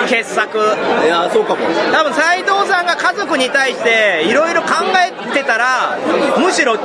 [0.09, 0.59] 傑作。
[0.59, 1.67] いや、そうかも。
[1.93, 5.99] 多分斉藤さんが家族に対していろいろ考えてたら
[6.39, 6.79] むしろや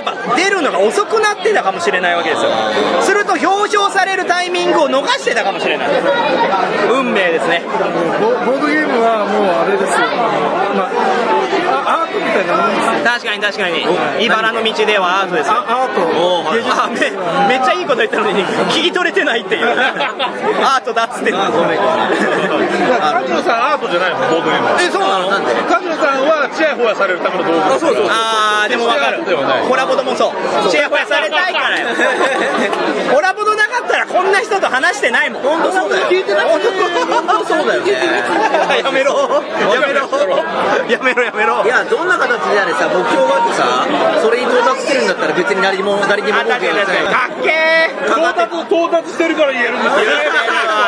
[0.00, 2.50] っぱ出るのが遅くなってたかもしれないわけですよ。
[3.02, 5.88] すると表彰されるタイミングを逃してたかもしれない。
[6.90, 7.62] 運命ですね。
[8.20, 9.98] ボボードゲームはもうあれですよ、
[10.74, 11.35] まあ、
[12.16, 14.24] トみたいなもんですよ確かに確かに。
[14.26, 16.00] 茨の道ではアートですアート。
[16.52, 16.72] 芸術。
[16.72, 17.00] あめ
[17.48, 19.66] めっちゃいいこと言ったのに聞き取れてないっていう。
[20.64, 21.40] アートだっつってんの。
[21.40, 21.50] カ
[23.24, 24.80] ジノさんアートじゃないのボードゲームは。
[24.82, 25.30] えそうなの？
[25.30, 25.54] なんで？
[25.68, 27.58] カジノさんはチヤホヤされるための道具。
[27.74, 29.22] あそうそうあーでもわかる。
[29.68, 30.32] コラボドもそ
[30.66, 30.70] う。
[30.70, 31.86] チヤホヤされたいからよ。
[33.12, 35.42] コラボドなかったらこんな人と話してないもん。
[35.42, 36.06] 本当そうだよ。
[36.10, 36.60] 聞いてない本
[37.26, 37.92] 当そうだよね。
[38.84, 39.42] やめろ。
[39.74, 40.06] やめろ
[40.88, 50.06] やめろやめろいや、どんな形であれさ、目標があってさ、それに到達してるんだったら別に誰にも、誰にもあ確かに確かっけー到達、到達してるから言えるんですよね。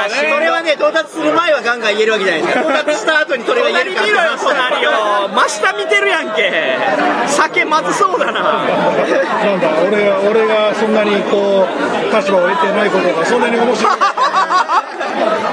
[0.09, 2.61] それはね、到達する前はガンガン言えるわけじゃないですか。
[2.63, 4.91] 到達した後にそれが言えるか見ろよ隣よ
[5.35, 6.79] 真下見てるやんけ
[7.27, 13.97] 酒まずそうだななんだ俺が俺がそんなにこう立場を得てないことがそんなに面白い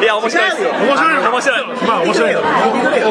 [0.01, 0.71] いや面白いですよ。
[0.71, 1.87] 面白い面白い。
[1.87, 2.41] まあ面白いよ。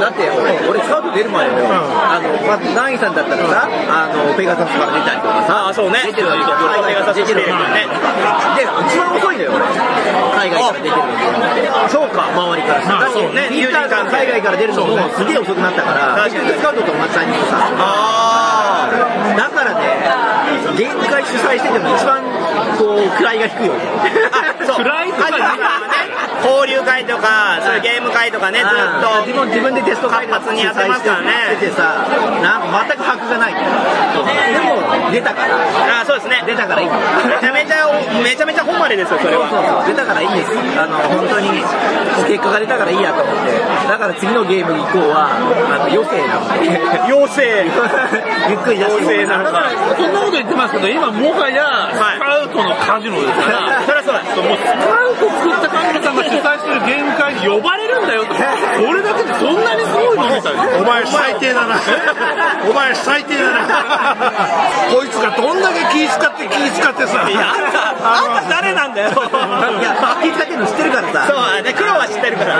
[0.00, 0.30] だって、
[0.68, 1.52] 俺スカウト出る前よ。
[1.54, 6.02] あの、まず、ナギさんだったらさ、あの、ペガサスから出たりとかさ、ああそうね。
[6.06, 6.44] 出てるわけ
[6.88, 7.40] ペガサス出てる。
[7.40, 7.88] ね
[8.56, 9.64] で、一番遅いのよ、俺。
[10.36, 11.88] 海外から出てるの。
[11.88, 12.28] そうか。
[12.28, 13.00] 周りからさ。
[13.00, 13.48] だそうね。
[13.50, 16.48] 友人から海外から出るのもすげえ遅くなったから、確かに。
[16.48, 17.70] 結局スカウトと同じタイミングさ。
[17.78, 18.90] あ
[19.36, 19.84] だからね、
[20.76, 22.22] ゲーム会主催してても一番、
[22.78, 23.72] こう、位が低いよ。
[24.32, 24.76] あそう。
[24.84, 25.12] 暗 い。
[25.12, 25.24] とか
[26.44, 28.68] 交流会とかそういうゲーム会とかねずっ
[29.00, 29.26] と。
[29.26, 31.56] 自分自分でテスト会活発にやってますからね。
[31.60, 32.04] ててさ、
[32.42, 33.54] なんか全く箔がない。
[33.54, 33.60] で
[34.60, 35.56] も、出たから。
[35.56, 36.42] ああそうですね。
[36.46, 36.88] 出たからいい。
[36.88, 37.88] めちゃめちゃ
[38.22, 39.48] めちゃめちゃ誉れですよそれは。
[39.48, 40.50] そうそうそう、出たからいいんです。
[40.52, 41.48] あの、本当に、
[42.28, 43.52] 結果が出たからいいやと思って。
[43.88, 46.80] だから次のゲーム以降は、あの、余生なので。
[47.08, 47.64] 妖精。
[48.50, 49.70] ゆっくり出して妖精なのか。
[49.96, 52.18] そんなこと言ってますけど、今もはや、スはい。
[52.18, 54.20] カウトのカジノですから、そりゃそうだ。
[54.42, 58.34] もうスカウト作ったカジノさんが主催してるゲーム会に呼ばれるんだよと。
[58.34, 60.78] それだけでそんなにすごいのみたいな。
[60.78, 61.76] お前最低だな。
[62.70, 64.16] お前最低だな。
[64.92, 67.28] こいつがどんだけ気使って気使ってさ。
[67.28, 69.10] いやあんたあんた誰なんだよ。
[69.10, 71.26] いや、気使ってるの知ってるからさ。
[71.28, 71.72] そうだね。
[71.72, 72.54] 黒は知ってるから。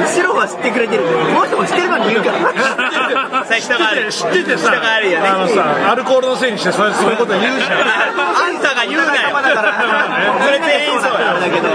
[0.00, 1.04] 後ろは知ってくれてる。
[1.04, 3.44] この人も知ってるのに言うから。
[3.44, 4.12] そういう人がある。
[4.12, 5.28] 知っててさ人があるよね。
[5.28, 7.72] あのさアルコールのせいにしてそういうこと言うじゃん。
[8.20, 9.30] あんたが言うなよ。
[10.44, 11.68] それ全員そうやだけど、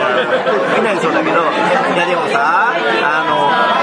[0.95, 3.74] りそうだけど、いやでもさ、あの、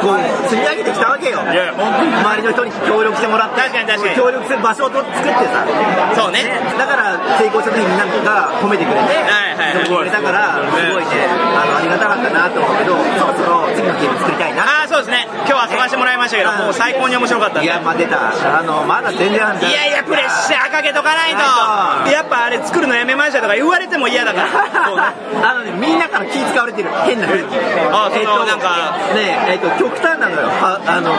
[0.00, 1.40] こう積み上げてきたわけよ。
[1.42, 2.14] いや、本当に。
[2.14, 3.60] 周りの人に協力してもらって。
[3.60, 5.10] 確かに確かに協力する場所を作って
[5.48, 5.66] さ。
[6.14, 14.62] そうねだから成功した時にみんなが褒めてくれて、はいはい認めてくれたから、すごいね、あの、ありがたかったなと思うけど、そろそろ次のゲーム作りたいな。
[14.62, 17.62] ああそうですね今日遊ばせてもらいましたけど、もう最高に面白かった。
[17.62, 18.32] いや、まあ出た。
[18.32, 22.10] あの、まだ全然あんいやいや、プレッシャーかけとかないと。
[22.10, 25.12] やっぱあれ作るのやめましたとか言われても嫌だから。
[25.50, 26.90] あのね、みんなから気使われてる。
[27.04, 27.46] 変な風に。
[27.92, 30.48] あそのえっとなんかねえっと、極端なのよ。
[30.48, 31.16] はあの、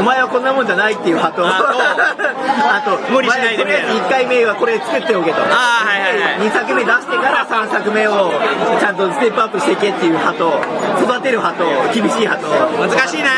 [0.00, 1.60] お前はこんなもんじゃないっていう派と、あ
[2.80, 5.36] あと、無理しないでみたいなお前とりあえず1回目はこれ作っておけと。
[5.44, 8.32] あーはいはいはい2作目出してから3作目を
[8.80, 10.60] ちゃんとステップアップしていけっていう派と、
[11.02, 12.48] 育てる派と、厳しい派と、
[12.80, 13.30] 難しいな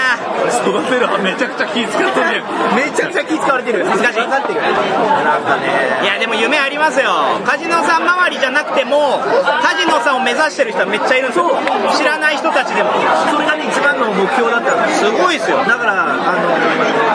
[0.63, 2.45] 育てる派めちゃくちゃ気使ってる。
[2.77, 3.85] めちゃくちゃ気使われてる。
[3.85, 4.21] 難しい。
[4.21, 4.61] 分かってる。
[4.61, 5.91] なんかね。
[6.03, 7.11] いやでも夢ありますよ
[7.45, 9.21] カジノさん周りじゃなくても
[9.61, 11.51] カジノさんを目指してる人はめっちゃいるんですよ
[11.97, 12.91] 知らない人たちでも
[13.31, 14.89] それがね、一番の目標だったの。
[14.89, 16.55] すごいですよだから、あの、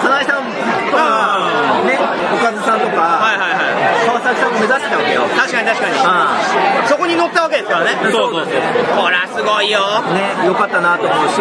[0.01, 1.05] 金井さんとか、
[1.85, 1.99] ね、
[2.33, 3.84] おかずさんとか、はいはいはい
[4.25, 5.21] 川崎さんも目指してたわけよ。
[5.37, 6.01] 確かに確かに。
[6.01, 6.41] あ
[6.89, 7.93] そこに乗ったわけですからね。
[8.09, 8.57] そうそうそう。
[8.97, 10.01] ほらすごいよ。
[10.09, 11.37] ね、よかったなと思うし、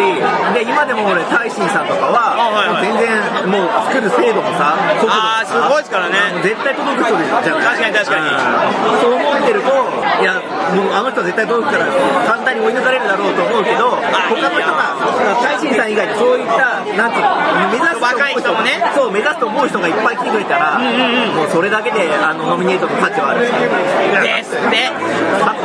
[0.53, 2.85] で、今でも俺、大臣さんとかは、あはいはい。
[2.85, 6.19] 全然、もう作る精度もさ、速度もさあーすごいですからね。
[6.43, 8.29] 絶対届く人じゃない確かに確かに。
[8.29, 9.01] うん。
[9.01, 9.73] そう思ってると、
[10.21, 10.37] いや、
[10.77, 11.89] もうあの人は絶対届くから、
[12.29, 14.93] 簡単に追い抜かれるだろうと思うけど、他の人が、
[15.41, 17.33] 大臣さん以外でそういった、なんていうの、
[17.73, 18.77] 目指すと思う若い人もね。
[18.93, 23.41] そう、目指すと思う人がいっぱい来てくれたら、もうそれだけで、あの、ノミネートの価値はある。
[23.45, 24.91] ですって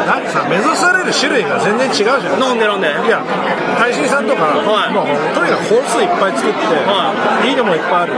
[0.07, 2.43] なんかさ目指される種類が全然違うじゃん。
[2.43, 2.89] 飲んで飲んで。
[2.89, 3.23] いや
[3.79, 4.95] 大臣さんとか、はい。
[4.95, 7.53] もうとにかく本数いっぱい作って、、はい。
[7.53, 8.15] いのもいっぱいある、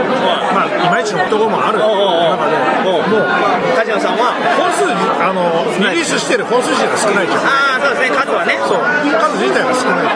[0.53, 1.79] まあいまいちのところもある。
[1.79, 3.03] 中で、もう
[3.75, 7.39] カジノさんは本数あのリリースしてる本数自体が少ないじゃん。
[7.43, 8.17] ああそうですね。
[8.17, 8.57] 数はね。
[8.63, 8.81] そう。
[8.81, 10.13] 数自体が少ない。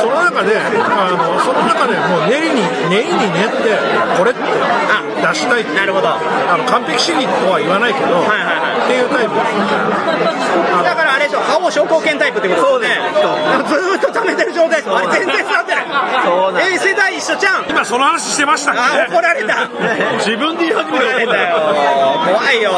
[0.00, 0.70] その中であ
[1.12, 3.78] のその中でもう練りに練りに練って
[4.16, 6.08] これって出したいってなるほど。
[6.08, 8.84] あの完璧主義とは言わないけど、はいはいはい。
[8.84, 9.42] っていうタイプだ
[10.94, 13.00] からあれでしょ覇王昇降拳タイプってことですね。
[13.68, 14.82] ずーっと溜めてる状態。
[14.82, 16.78] ですあれ全然伝わってない。
[16.78, 17.64] 世代一緒じゃん。
[17.68, 19.68] 今その話してましたっあ怒られた。
[20.18, 21.56] 自分で言い始めたたよ。
[22.26, 22.70] 怖いよ。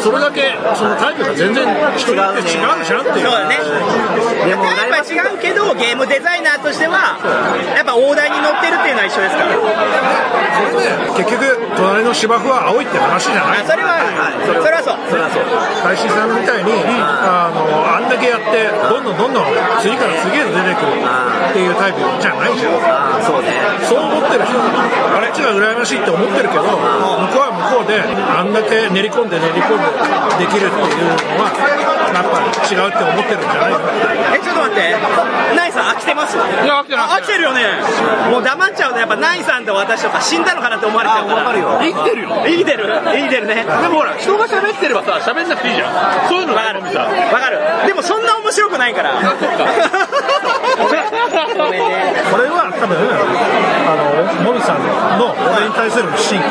[0.00, 3.58] それだけそのタイプが全然人によって違うじゃんっていうそうだね。
[4.48, 7.18] でも、やっぱ違うけどゲームデザイナーとしては
[7.76, 9.50] やっぱ大台に乗ってるっていうのは一緒ですから。
[10.72, 13.60] それで結局隣の芝生は青いって話じゃない？
[13.62, 13.98] あそれは
[14.46, 14.96] それはそう。
[15.10, 15.44] それはそう。
[15.84, 19.44] 大志さんみたいに、あのあんだけやってどんどんどんどん
[19.80, 23.22] 次から次へと出てくるっていうタイプじゃないじゃん。
[23.22, 23.54] そうね。
[23.86, 26.82] そう思ってる人あれっちが羨ましいって思ってるけど向こう
[27.40, 31.50] は向こうであんだけ練り込んで練り込んでできるっていうのは
[32.12, 34.94] やっぱり違うって思ってるんじゃないかえちょっと待って。
[35.56, 36.36] ナイさん飽きてます？
[36.36, 37.66] いや飽きてない飽きてるよね。
[38.30, 41.44] もう黙っちゃうとやっぱナイさんと私とか死んだのかなって思われちゃうから。
[41.44, 41.78] かるよ。
[41.82, 42.30] 生きてるよ。
[42.46, 42.86] 生きてる。
[43.04, 43.64] 生きてるね。
[43.66, 46.28] でもほら、人が喋ってればさ、喋んなくていいじゃん。
[46.28, 46.80] そういうのわかる。
[46.82, 46.88] わ
[47.40, 47.58] かる。
[47.86, 49.14] でもそんな面白くないから。
[49.18, 49.20] ご
[51.70, 54.82] めんねこれは多分あの森さん
[55.18, 56.48] の俺に対する不信感。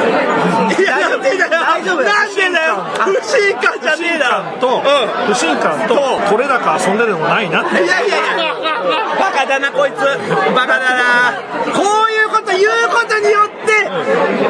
[0.70, 2.84] いやなんでだよ大丈夫なんでだよ。
[3.06, 3.78] 不信感。
[3.78, 4.82] じゃねえだろ。
[5.28, 5.96] 不信感と
[6.30, 8.18] 取れ高遊んでるのもないなっていやいや
[9.20, 9.96] バカだなこいつ。
[10.56, 11.34] バカだな。
[11.74, 13.88] こういうこと言うことによって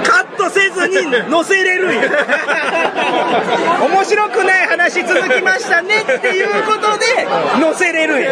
[0.08, 0.96] カットせずに
[1.30, 2.02] 載せれるんよ
[3.88, 7.28] 面白くない話続きましたねっていうことで
[7.60, 8.32] 載せれるんよ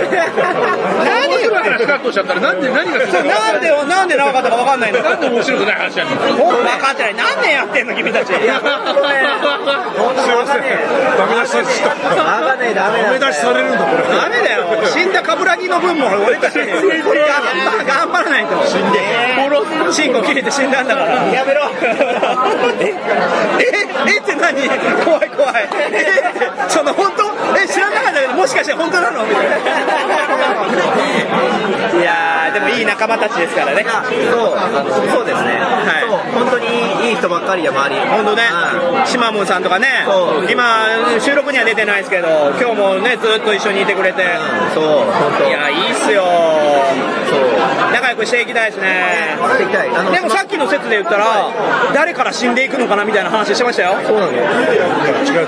[1.04, 5.02] 何面白い話カットしちゃったら、なんで、何がそうなんでなんでなかったか分かんないの。
[5.02, 6.15] なんで面白くない話やねん。
[6.15, 7.15] の分かってない。
[7.15, 8.30] 何年やってんの君たち。
[8.30, 9.30] いや、これね、
[9.98, 10.15] ほん。
[10.15, 12.15] ダメ出しされちゃった。
[12.15, 14.04] ダメダメ出しされるんだこれ。
[14.04, 14.65] ダメだよ。
[14.86, 16.60] 死んだ冠城の分も俺たち。
[16.65, 18.65] 頑張頑張らないと。
[18.65, 19.00] 死んで。
[19.36, 21.15] 殺す進行切れて死んだんだから。
[21.32, 24.67] やめろえええって何？
[25.05, 25.69] 怖い怖い。
[25.91, 26.51] えって。
[26.69, 27.23] その本当？
[27.58, 29.25] え知らなかったけどもしかして本当なの？
[29.25, 29.55] みたいな。
[32.86, 35.58] い仲間たちですからねそう、あのそうですね。
[35.58, 36.06] はい、
[36.38, 38.02] 本当にいい人ばっかりや、周り。
[38.06, 38.43] 本当ね
[39.02, 40.06] うん、シマムーさんとかね
[40.50, 40.86] 今
[41.19, 42.28] 収録には出てないですけど
[42.62, 44.24] 今日もねずっと一緒にいてくれて
[44.74, 45.50] そう、本当。
[45.50, 46.24] いやいいっすよ
[47.30, 47.91] そう。
[47.91, 49.26] 仲良くしていきたいですね。
[50.13, 51.26] でもさっきの説で言ったら
[51.93, 54.43] 誰から死んでいくのかなみたいな話してましたよそうなの違う違
[55.43, 55.48] う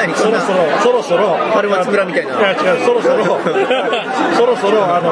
[0.00, 5.10] あのそろそろそろそろ春松村みたいないや違うそろそろそろそろあの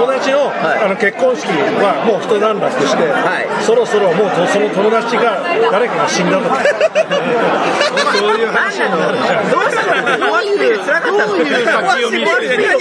[0.00, 0.84] 友達の,、はい。
[0.84, 3.46] あの結婚式はもう一段落して、はい。
[3.64, 6.64] そろそろもうとその友達が誰かが死んだとか。
[8.16, 10.48] そういう話になるじゃんどうしたか何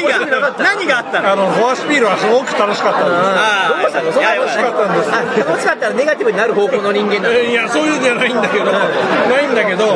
[0.07, 1.31] が、何があったの？
[1.31, 3.19] あの、フォアスピールはすごく楽しかったんです。
[3.19, 4.07] あどうしたの？
[4.15, 5.11] 楽しかったんです。
[5.11, 5.19] あ
[5.51, 7.35] 楽しかったらネガティブになる方向の人間なの。
[7.35, 8.79] いや、そういうんじゃないんだけど、な
[9.41, 9.95] いんだけど、あ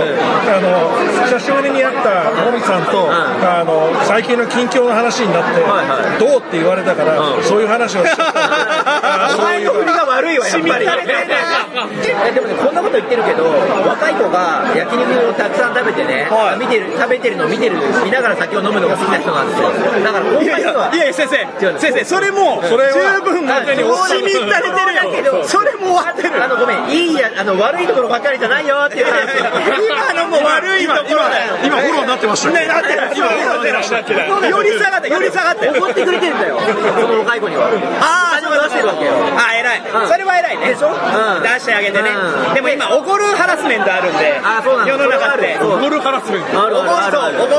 [0.60, 0.92] の、
[1.26, 6.20] 久しぶりに会ったモミさんと、あの、最近の近況の話になって、はいはい。
[6.20, 9.36] どうって言われたから、そういう話をしちゃった。
[9.36, 10.86] お前の振りが悪いわ、やっぱり。
[12.28, 13.46] えでもね、こんなこと言ってるけど、
[13.88, 16.28] 若い子が焼肉をたくさん食べてね、
[16.60, 19.70] 見てる、食べてるのを見てる、見ながら酒を飲むのが好きな人なんですよ。
[20.04, 25.44] だから、いう人は、いやいや、先生、先生、それも、それは十分完全に染みされてるだけどよ。
[25.44, 26.44] それも終わってる。
[26.44, 31.58] あの、ごめん、いいや、あの、悪いところばっかりじゃないよっていう話今のも悪いところだよ。
[31.64, 33.12] 今、フォローになってましたね、なってる。
[33.16, 33.74] 今、なってる。
[33.74, 34.50] なってる。
[34.50, 35.70] より下がって、より下がって。
[35.70, 37.68] 怒ってくれてるんだよ、その若い子には。
[38.02, 39.12] ああ、出してるわけよ。
[39.36, 39.80] あ、偉い。
[39.84, 40.74] うんそれは偉いね。
[40.74, 42.52] でしょうん出してあげてねう。
[42.52, 45.58] んでも今、怒るハラスメントあるんであそうな、の世の中って。
[45.60, 46.64] それはあるハラスメント。
[46.64, 46.78] ある。
[46.78, 46.86] 怒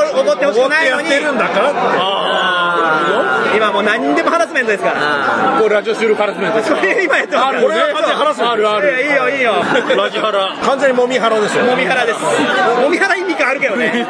[0.01, 1.61] る、怒ってほしくないのにやっ、てるんだか？
[1.61, 5.57] らあ今もう何でもハラスメントですから。
[5.57, 7.75] あこれラジオ収録ハラスメントですそれ今やってますからあるね
[8.15, 9.53] ハラスメントあるあるいやいいよ、いいよ。
[9.97, 11.65] ラジハラ完全にもみハラですよ。
[11.65, 12.21] もみ腹です。
[12.21, 13.20] もみ腹意味が
[13.51, 14.07] あるけどね。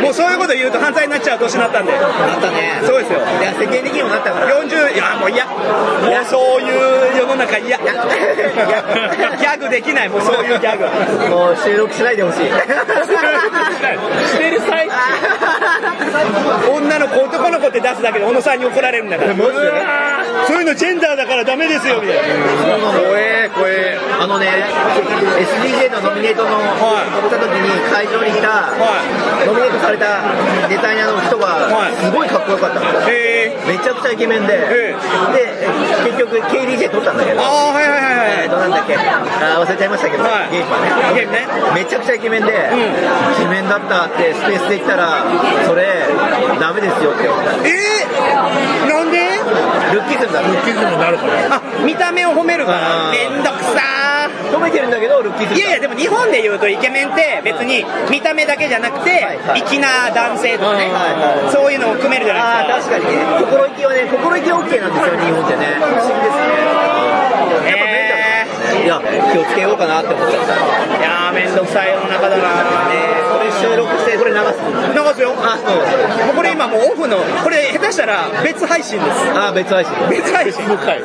[0.00, 1.92] もうそういうこと言うと犯罪になっちゃう年になったんで。
[1.92, 1.96] あ
[2.38, 2.80] ったね。
[2.86, 3.18] そうですよ。
[3.18, 4.48] いや、世間的にもなったから。
[4.62, 5.44] 40、いや、もう嫌。
[5.46, 5.52] も
[6.22, 6.74] うそういう
[7.18, 7.76] 世の中嫌。
[7.78, 10.84] ギャグできない、もうそういうギャグ。
[11.28, 12.38] もう収録しないでほしい。
[12.38, 12.44] し
[14.38, 14.94] てる最中。
[16.70, 19.34] 女の子、男の子って出すだけで小野さんに怒られるんだから。
[19.34, 19.42] そ
[20.54, 22.22] ういうのジェンダーだからダメですよ、みたいな。
[22.22, 22.32] 怖
[23.18, 23.98] え、怖え。
[24.20, 24.64] あのね、
[25.38, 29.00] SDJ のノミネートの、はいった時に会場に来た、は
[29.48, 30.20] ノミネートされた
[30.68, 32.84] デザイナーの人が、はいすごいかっこよかったの。
[33.08, 33.56] へえ。
[33.64, 34.92] めちゃくちゃイケメンで、え
[35.32, 35.64] で、
[36.04, 38.44] 結局 KDJ 撮ったんだけど、ああ、はいはいはいはい。
[38.44, 40.92] えーと、なんだっけ、あー忘れちゃいましたけど、はいゲームはね。
[41.16, 41.46] ゲームね。
[41.74, 45.24] めちゃくちゃイケメンで、イケメンだったってスペースで言ったら、
[45.64, 46.04] それ、
[46.60, 47.56] ダメですよって言われた。
[47.64, 49.24] えー、なんで？
[49.92, 51.56] ルッキズムだルッキズムになるから。
[51.56, 53.10] あ、見た目を褒めるから。
[53.10, 53.80] めんどくさ
[54.54, 55.58] 褒めてるんだけど、ルッキズムー。
[55.58, 60.90] いやいや、でも日本で言うとイケメンって別に見た目だけじゃなくて粋な男性とかね
[61.50, 62.94] そういうのを組めるじゃないですか。
[62.94, 63.24] ああ、確かにね。
[63.40, 65.66] 心意気はね、心意気 OK なんですよ、日本ってね。
[65.78, 66.54] 不思議ですね。
[67.68, 68.14] やっぱメ。
[68.84, 69.00] いや、
[69.32, 70.54] 気をつけようかなって思っちゃった。
[70.54, 72.44] いやー、めんどくさい世の中だな
[72.88, 74.58] ね収録して、これ流す。
[74.92, 75.34] 流すよ。
[75.38, 76.26] あ、そう。
[76.26, 79.30] もうこれ今もうオフの、これ下手したら別配信です。
[79.34, 79.92] あ、別配信。
[80.10, 80.62] 別配信。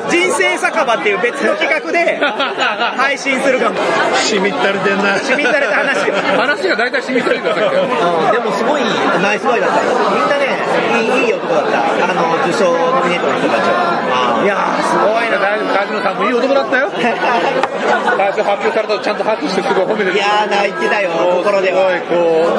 [0.10, 2.20] 人生酒場っていう別の企画で
[2.98, 3.76] 配信するかも。
[4.24, 5.18] しみったれてんな。
[5.20, 6.14] しみったれた話よ。
[6.38, 8.82] 話が大体染みついてたさっきうん、でもすごい
[9.22, 9.76] ナイスガイだった。
[10.16, 10.58] みんなね、
[11.00, 11.80] いいいい男だった。
[11.80, 14.44] あの、受賞ノミネートの人たちは。
[14.44, 15.38] いやー、すごいな。
[15.40, 16.90] 大丈夫、梶野さんもいい男だったよ。
[16.96, 20.14] 最初発表されたとちゃんと拍手してすごい褒めてる。
[20.14, 21.10] いやー、泣いてたよ、
[21.44, 21.92] 心ですごは。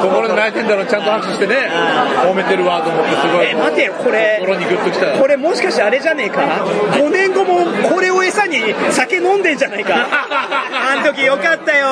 [0.01, 1.55] 心で泣いてんだろう、ちゃんと拍手してね、
[2.23, 3.47] 褒めてるわと思って、すごい。
[3.47, 4.37] え、待てよ、これ。
[4.41, 5.17] 心にグッときたよ。
[5.19, 6.41] これもしかしてあれじゃねえか
[6.93, 8.59] ?5 年後もこれを餌に
[8.91, 9.95] 酒飲んでんじゃないか？
[10.91, 11.87] あん時よかったよ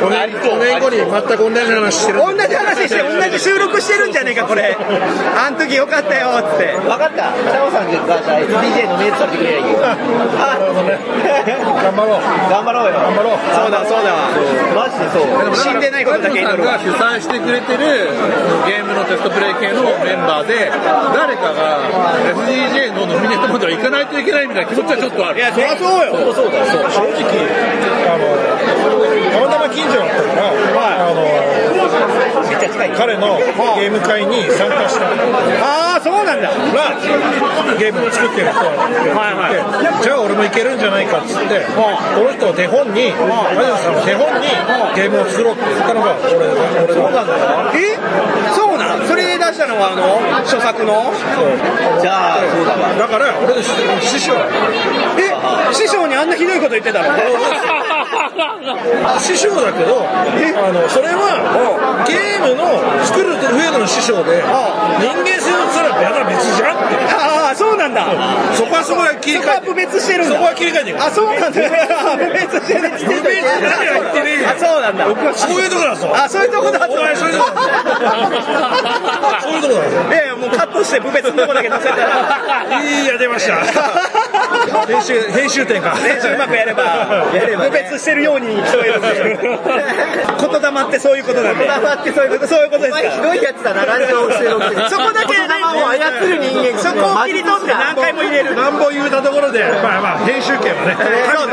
[0.00, 2.18] 5年 ,5 年後に全く同じ話してる。
[2.18, 4.76] 同じ話して同じ収録してるんじゃねえかこれ
[5.36, 7.24] あん時よかったよっつって分かった。
[7.24, 9.78] シャオさんがさ、SDJ ノミネートされてくれりゃいいよ。
[9.82, 10.98] あ、なるほどね。
[11.82, 12.20] 頑張ろう。
[12.50, 12.92] 頑張ろうよ。
[12.92, 13.38] 頑張ろう。
[13.54, 14.28] そうだそうだわ
[14.74, 15.56] マジでそう。
[15.56, 16.78] 死んでないことだけ祈るわ
[17.20, 18.10] してくれてる
[18.66, 20.70] ゲームのテストプレイ系のメンバーで、
[21.14, 21.88] 誰かが
[22.34, 25.38] SDJ のノミネートまでは行かないといけないみたいな気持ちはちょっとある。
[25.38, 26.46] いやそりゃそうよそう。
[26.46, 26.50] そう。
[26.50, 26.60] 正
[27.16, 27.24] 直、
[28.08, 28.24] あの、
[29.32, 31.55] たまたま近所だったから、あの、めっちゃ近い。
[32.96, 35.06] 彼のゲーム会に参加した。
[35.64, 36.48] ああそうなんだ。
[36.48, 36.54] ら、
[37.78, 38.60] ゲームを作ってる人。
[38.60, 39.54] がい
[39.98, 44.48] て、じゃあ俺もいけるんじゃないかっつって、この人を手本に、マジさんを手本に
[44.94, 46.36] ゲームを作ろうって言ったのが俺
[46.84, 47.32] 俺そうなんだ。
[47.32, 47.38] よ。
[47.74, 47.96] え？
[48.54, 51.12] そうなんそれで出したのはあの著作の？
[52.00, 52.94] じゃあ、そうだわ。
[52.94, 53.62] だから俺の
[54.00, 54.34] 師匠。
[54.34, 55.34] え？
[55.72, 57.08] 師匠にあんなひどいこと言ってたの？
[59.20, 64.42] 師匠だけど、あの、それは、ゲームの作る上での師匠で、
[65.00, 66.96] 人間性の面はまだ別じゃんって。
[67.14, 68.06] ああそうなんだ
[68.54, 69.74] そこはそこは切り替えてそこは部。
[69.74, 71.60] 別してるんだそこは切り替えてあそうなんだ
[72.16, 76.12] 部別してる部別何は言ってねえよあそうなんだそういうとこだぞ。
[76.14, 77.66] あそういうとこだお前そういうとこだぞ。
[79.42, 79.96] そういうとこだぞ。
[80.10, 83.56] いやいやもうカットして部別のとこだけ載せたらいいや、出ました。
[84.86, 85.94] 編集、編集点か。
[86.04, 86.82] 練習うまくやれば
[87.34, 89.08] やればね部別してるように聞こえるんで。
[90.36, 91.66] 言霊ってそういうことなんで。
[91.66, 92.46] 言霊ってそういうこと。
[92.46, 94.88] そういうことですお前ひかどいやつだな、ラジオ収録で。
[94.88, 96.78] そこだけ言霊を操る人間。
[96.78, 98.54] そこを切り取って何回も入れる。
[98.54, 100.96] 何本言うたところで、まあまあ、編集権はね、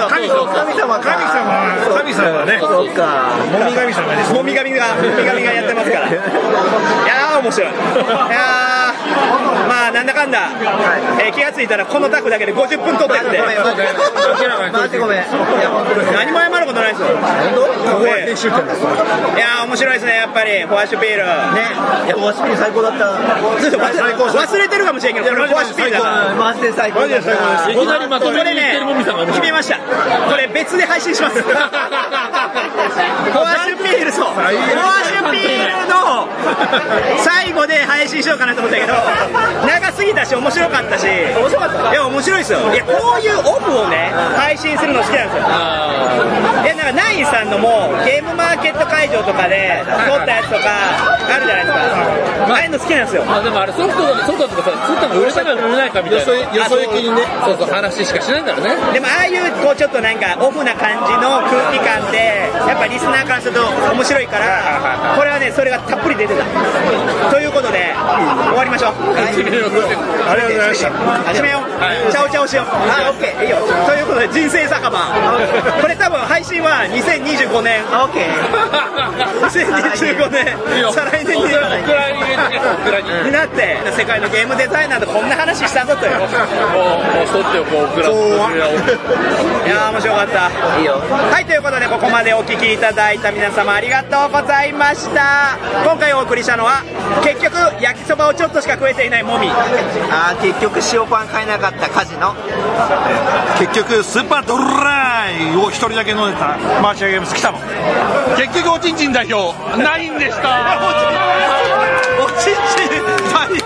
[0.10, 1.00] 神様、神様。
[1.00, 1.18] か。
[1.18, 3.36] 神様は、神様はね、そうか。
[3.52, 4.34] もみ神様です。
[4.34, 6.08] もみ神がもみ神がやってますから。
[6.10, 7.72] いやー面白い。
[7.72, 7.74] い
[8.32, 8.74] や
[10.24, 10.52] だんだ、
[11.20, 13.40] えー気がついたらこのタクだけで50分撮ってるんで。
[15.00, 15.24] ごめん。
[16.14, 17.08] 何も謝ることないですよ。
[17.10, 17.20] こ
[18.00, 18.86] こは編集点ですい
[19.40, 20.64] やー面白いですねやっぱり。
[20.64, 21.24] フォアシュピール。
[21.24, 21.76] ね、
[22.06, 23.18] いや、ワシピー最高だった。
[23.18, 27.08] 忘れてるかもしれんけどフォアシュピールだからマジで最高。
[27.08, 27.72] だった。
[27.72, 29.80] いきなりまとめに言ってるもみさんが面白い決めました。
[29.80, 31.42] これ別で配信します。
[31.44, 34.34] フォアシュピールそう。
[34.34, 34.52] フォア
[35.04, 36.28] シュピールの
[37.34, 38.94] 最後で配信しようかなと思ったけど
[39.68, 41.08] 長すぎたし面白かったし。
[41.08, 41.92] 面白かった？
[41.92, 42.60] いや面白いですよ。
[42.74, 45.44] いやこういうオフをね配信するの好きなんですよ。
[46.64, 50.62] いやなんかナインさんのもゲームマーケット会場とかで撮ったやつとか
[51.36, 51.80] あるじゃないですか。
[52.50, 53.24] ああいうの好きなんですよ。
[53.24, 56.34] まあでもあれソフトソフトとかさ作ったの売れたか売れないかみたいな。
[56.56, 57.22] よそ行きにね。
[57.46, 58.76] そうそう話しかしないんだろうね。
[58.94, 63.62] でもああいうこうちょっとなんかオフな感じの空気感でやっぱリスナーからすると
[63.92, 66.44] 面白いからこれはねそれがたっぷり出てた
[67.32, 68.94] ということで終わりましょう。
[69.16, 70.68] ありがとうござい。
[70.70, 70.90] ました
[71.34, 72.12] 締めよう。
[72.12, 72.66] チャオチャオしよう。
[72.68, 73.44] あオッケー。
[73.44, 73.58] いいよ。
[73.88, 74.92] ということで人生酒場。
[75.82, 77.84] これ多分配信は2025年。
[77.86, 78.28] オッケ
[79.48, 80.58] 2025 年。
[80.94, 81.44] 再来年に
[83.26, 86.18] になって世界のゲームデザイナーとこんな話したぞという。
[86.20, 90.80] もうもう取っておこうオクいやー面白かったー。
[90.80, 91.02] いいよ。
[91.32, 96.82] はいということでここまでお聞きいただいた皆様ありがとうございました今回お送りしたのは
[97.22, 99.48] 結局焼きそばをちょっとしか食えていないもみ。
[99.50, 102.34] ああ結局塩パン買えなかったカジノ。
[103.60, 107.60] 結局スーパードライを一人だけ飲んでたマーチャゲームス来たの
[108.38, 110.80] 結局おちんちん代表ないんでした。
[112.20, 113.04] おちんちん
[113.34, 113.64] 代表。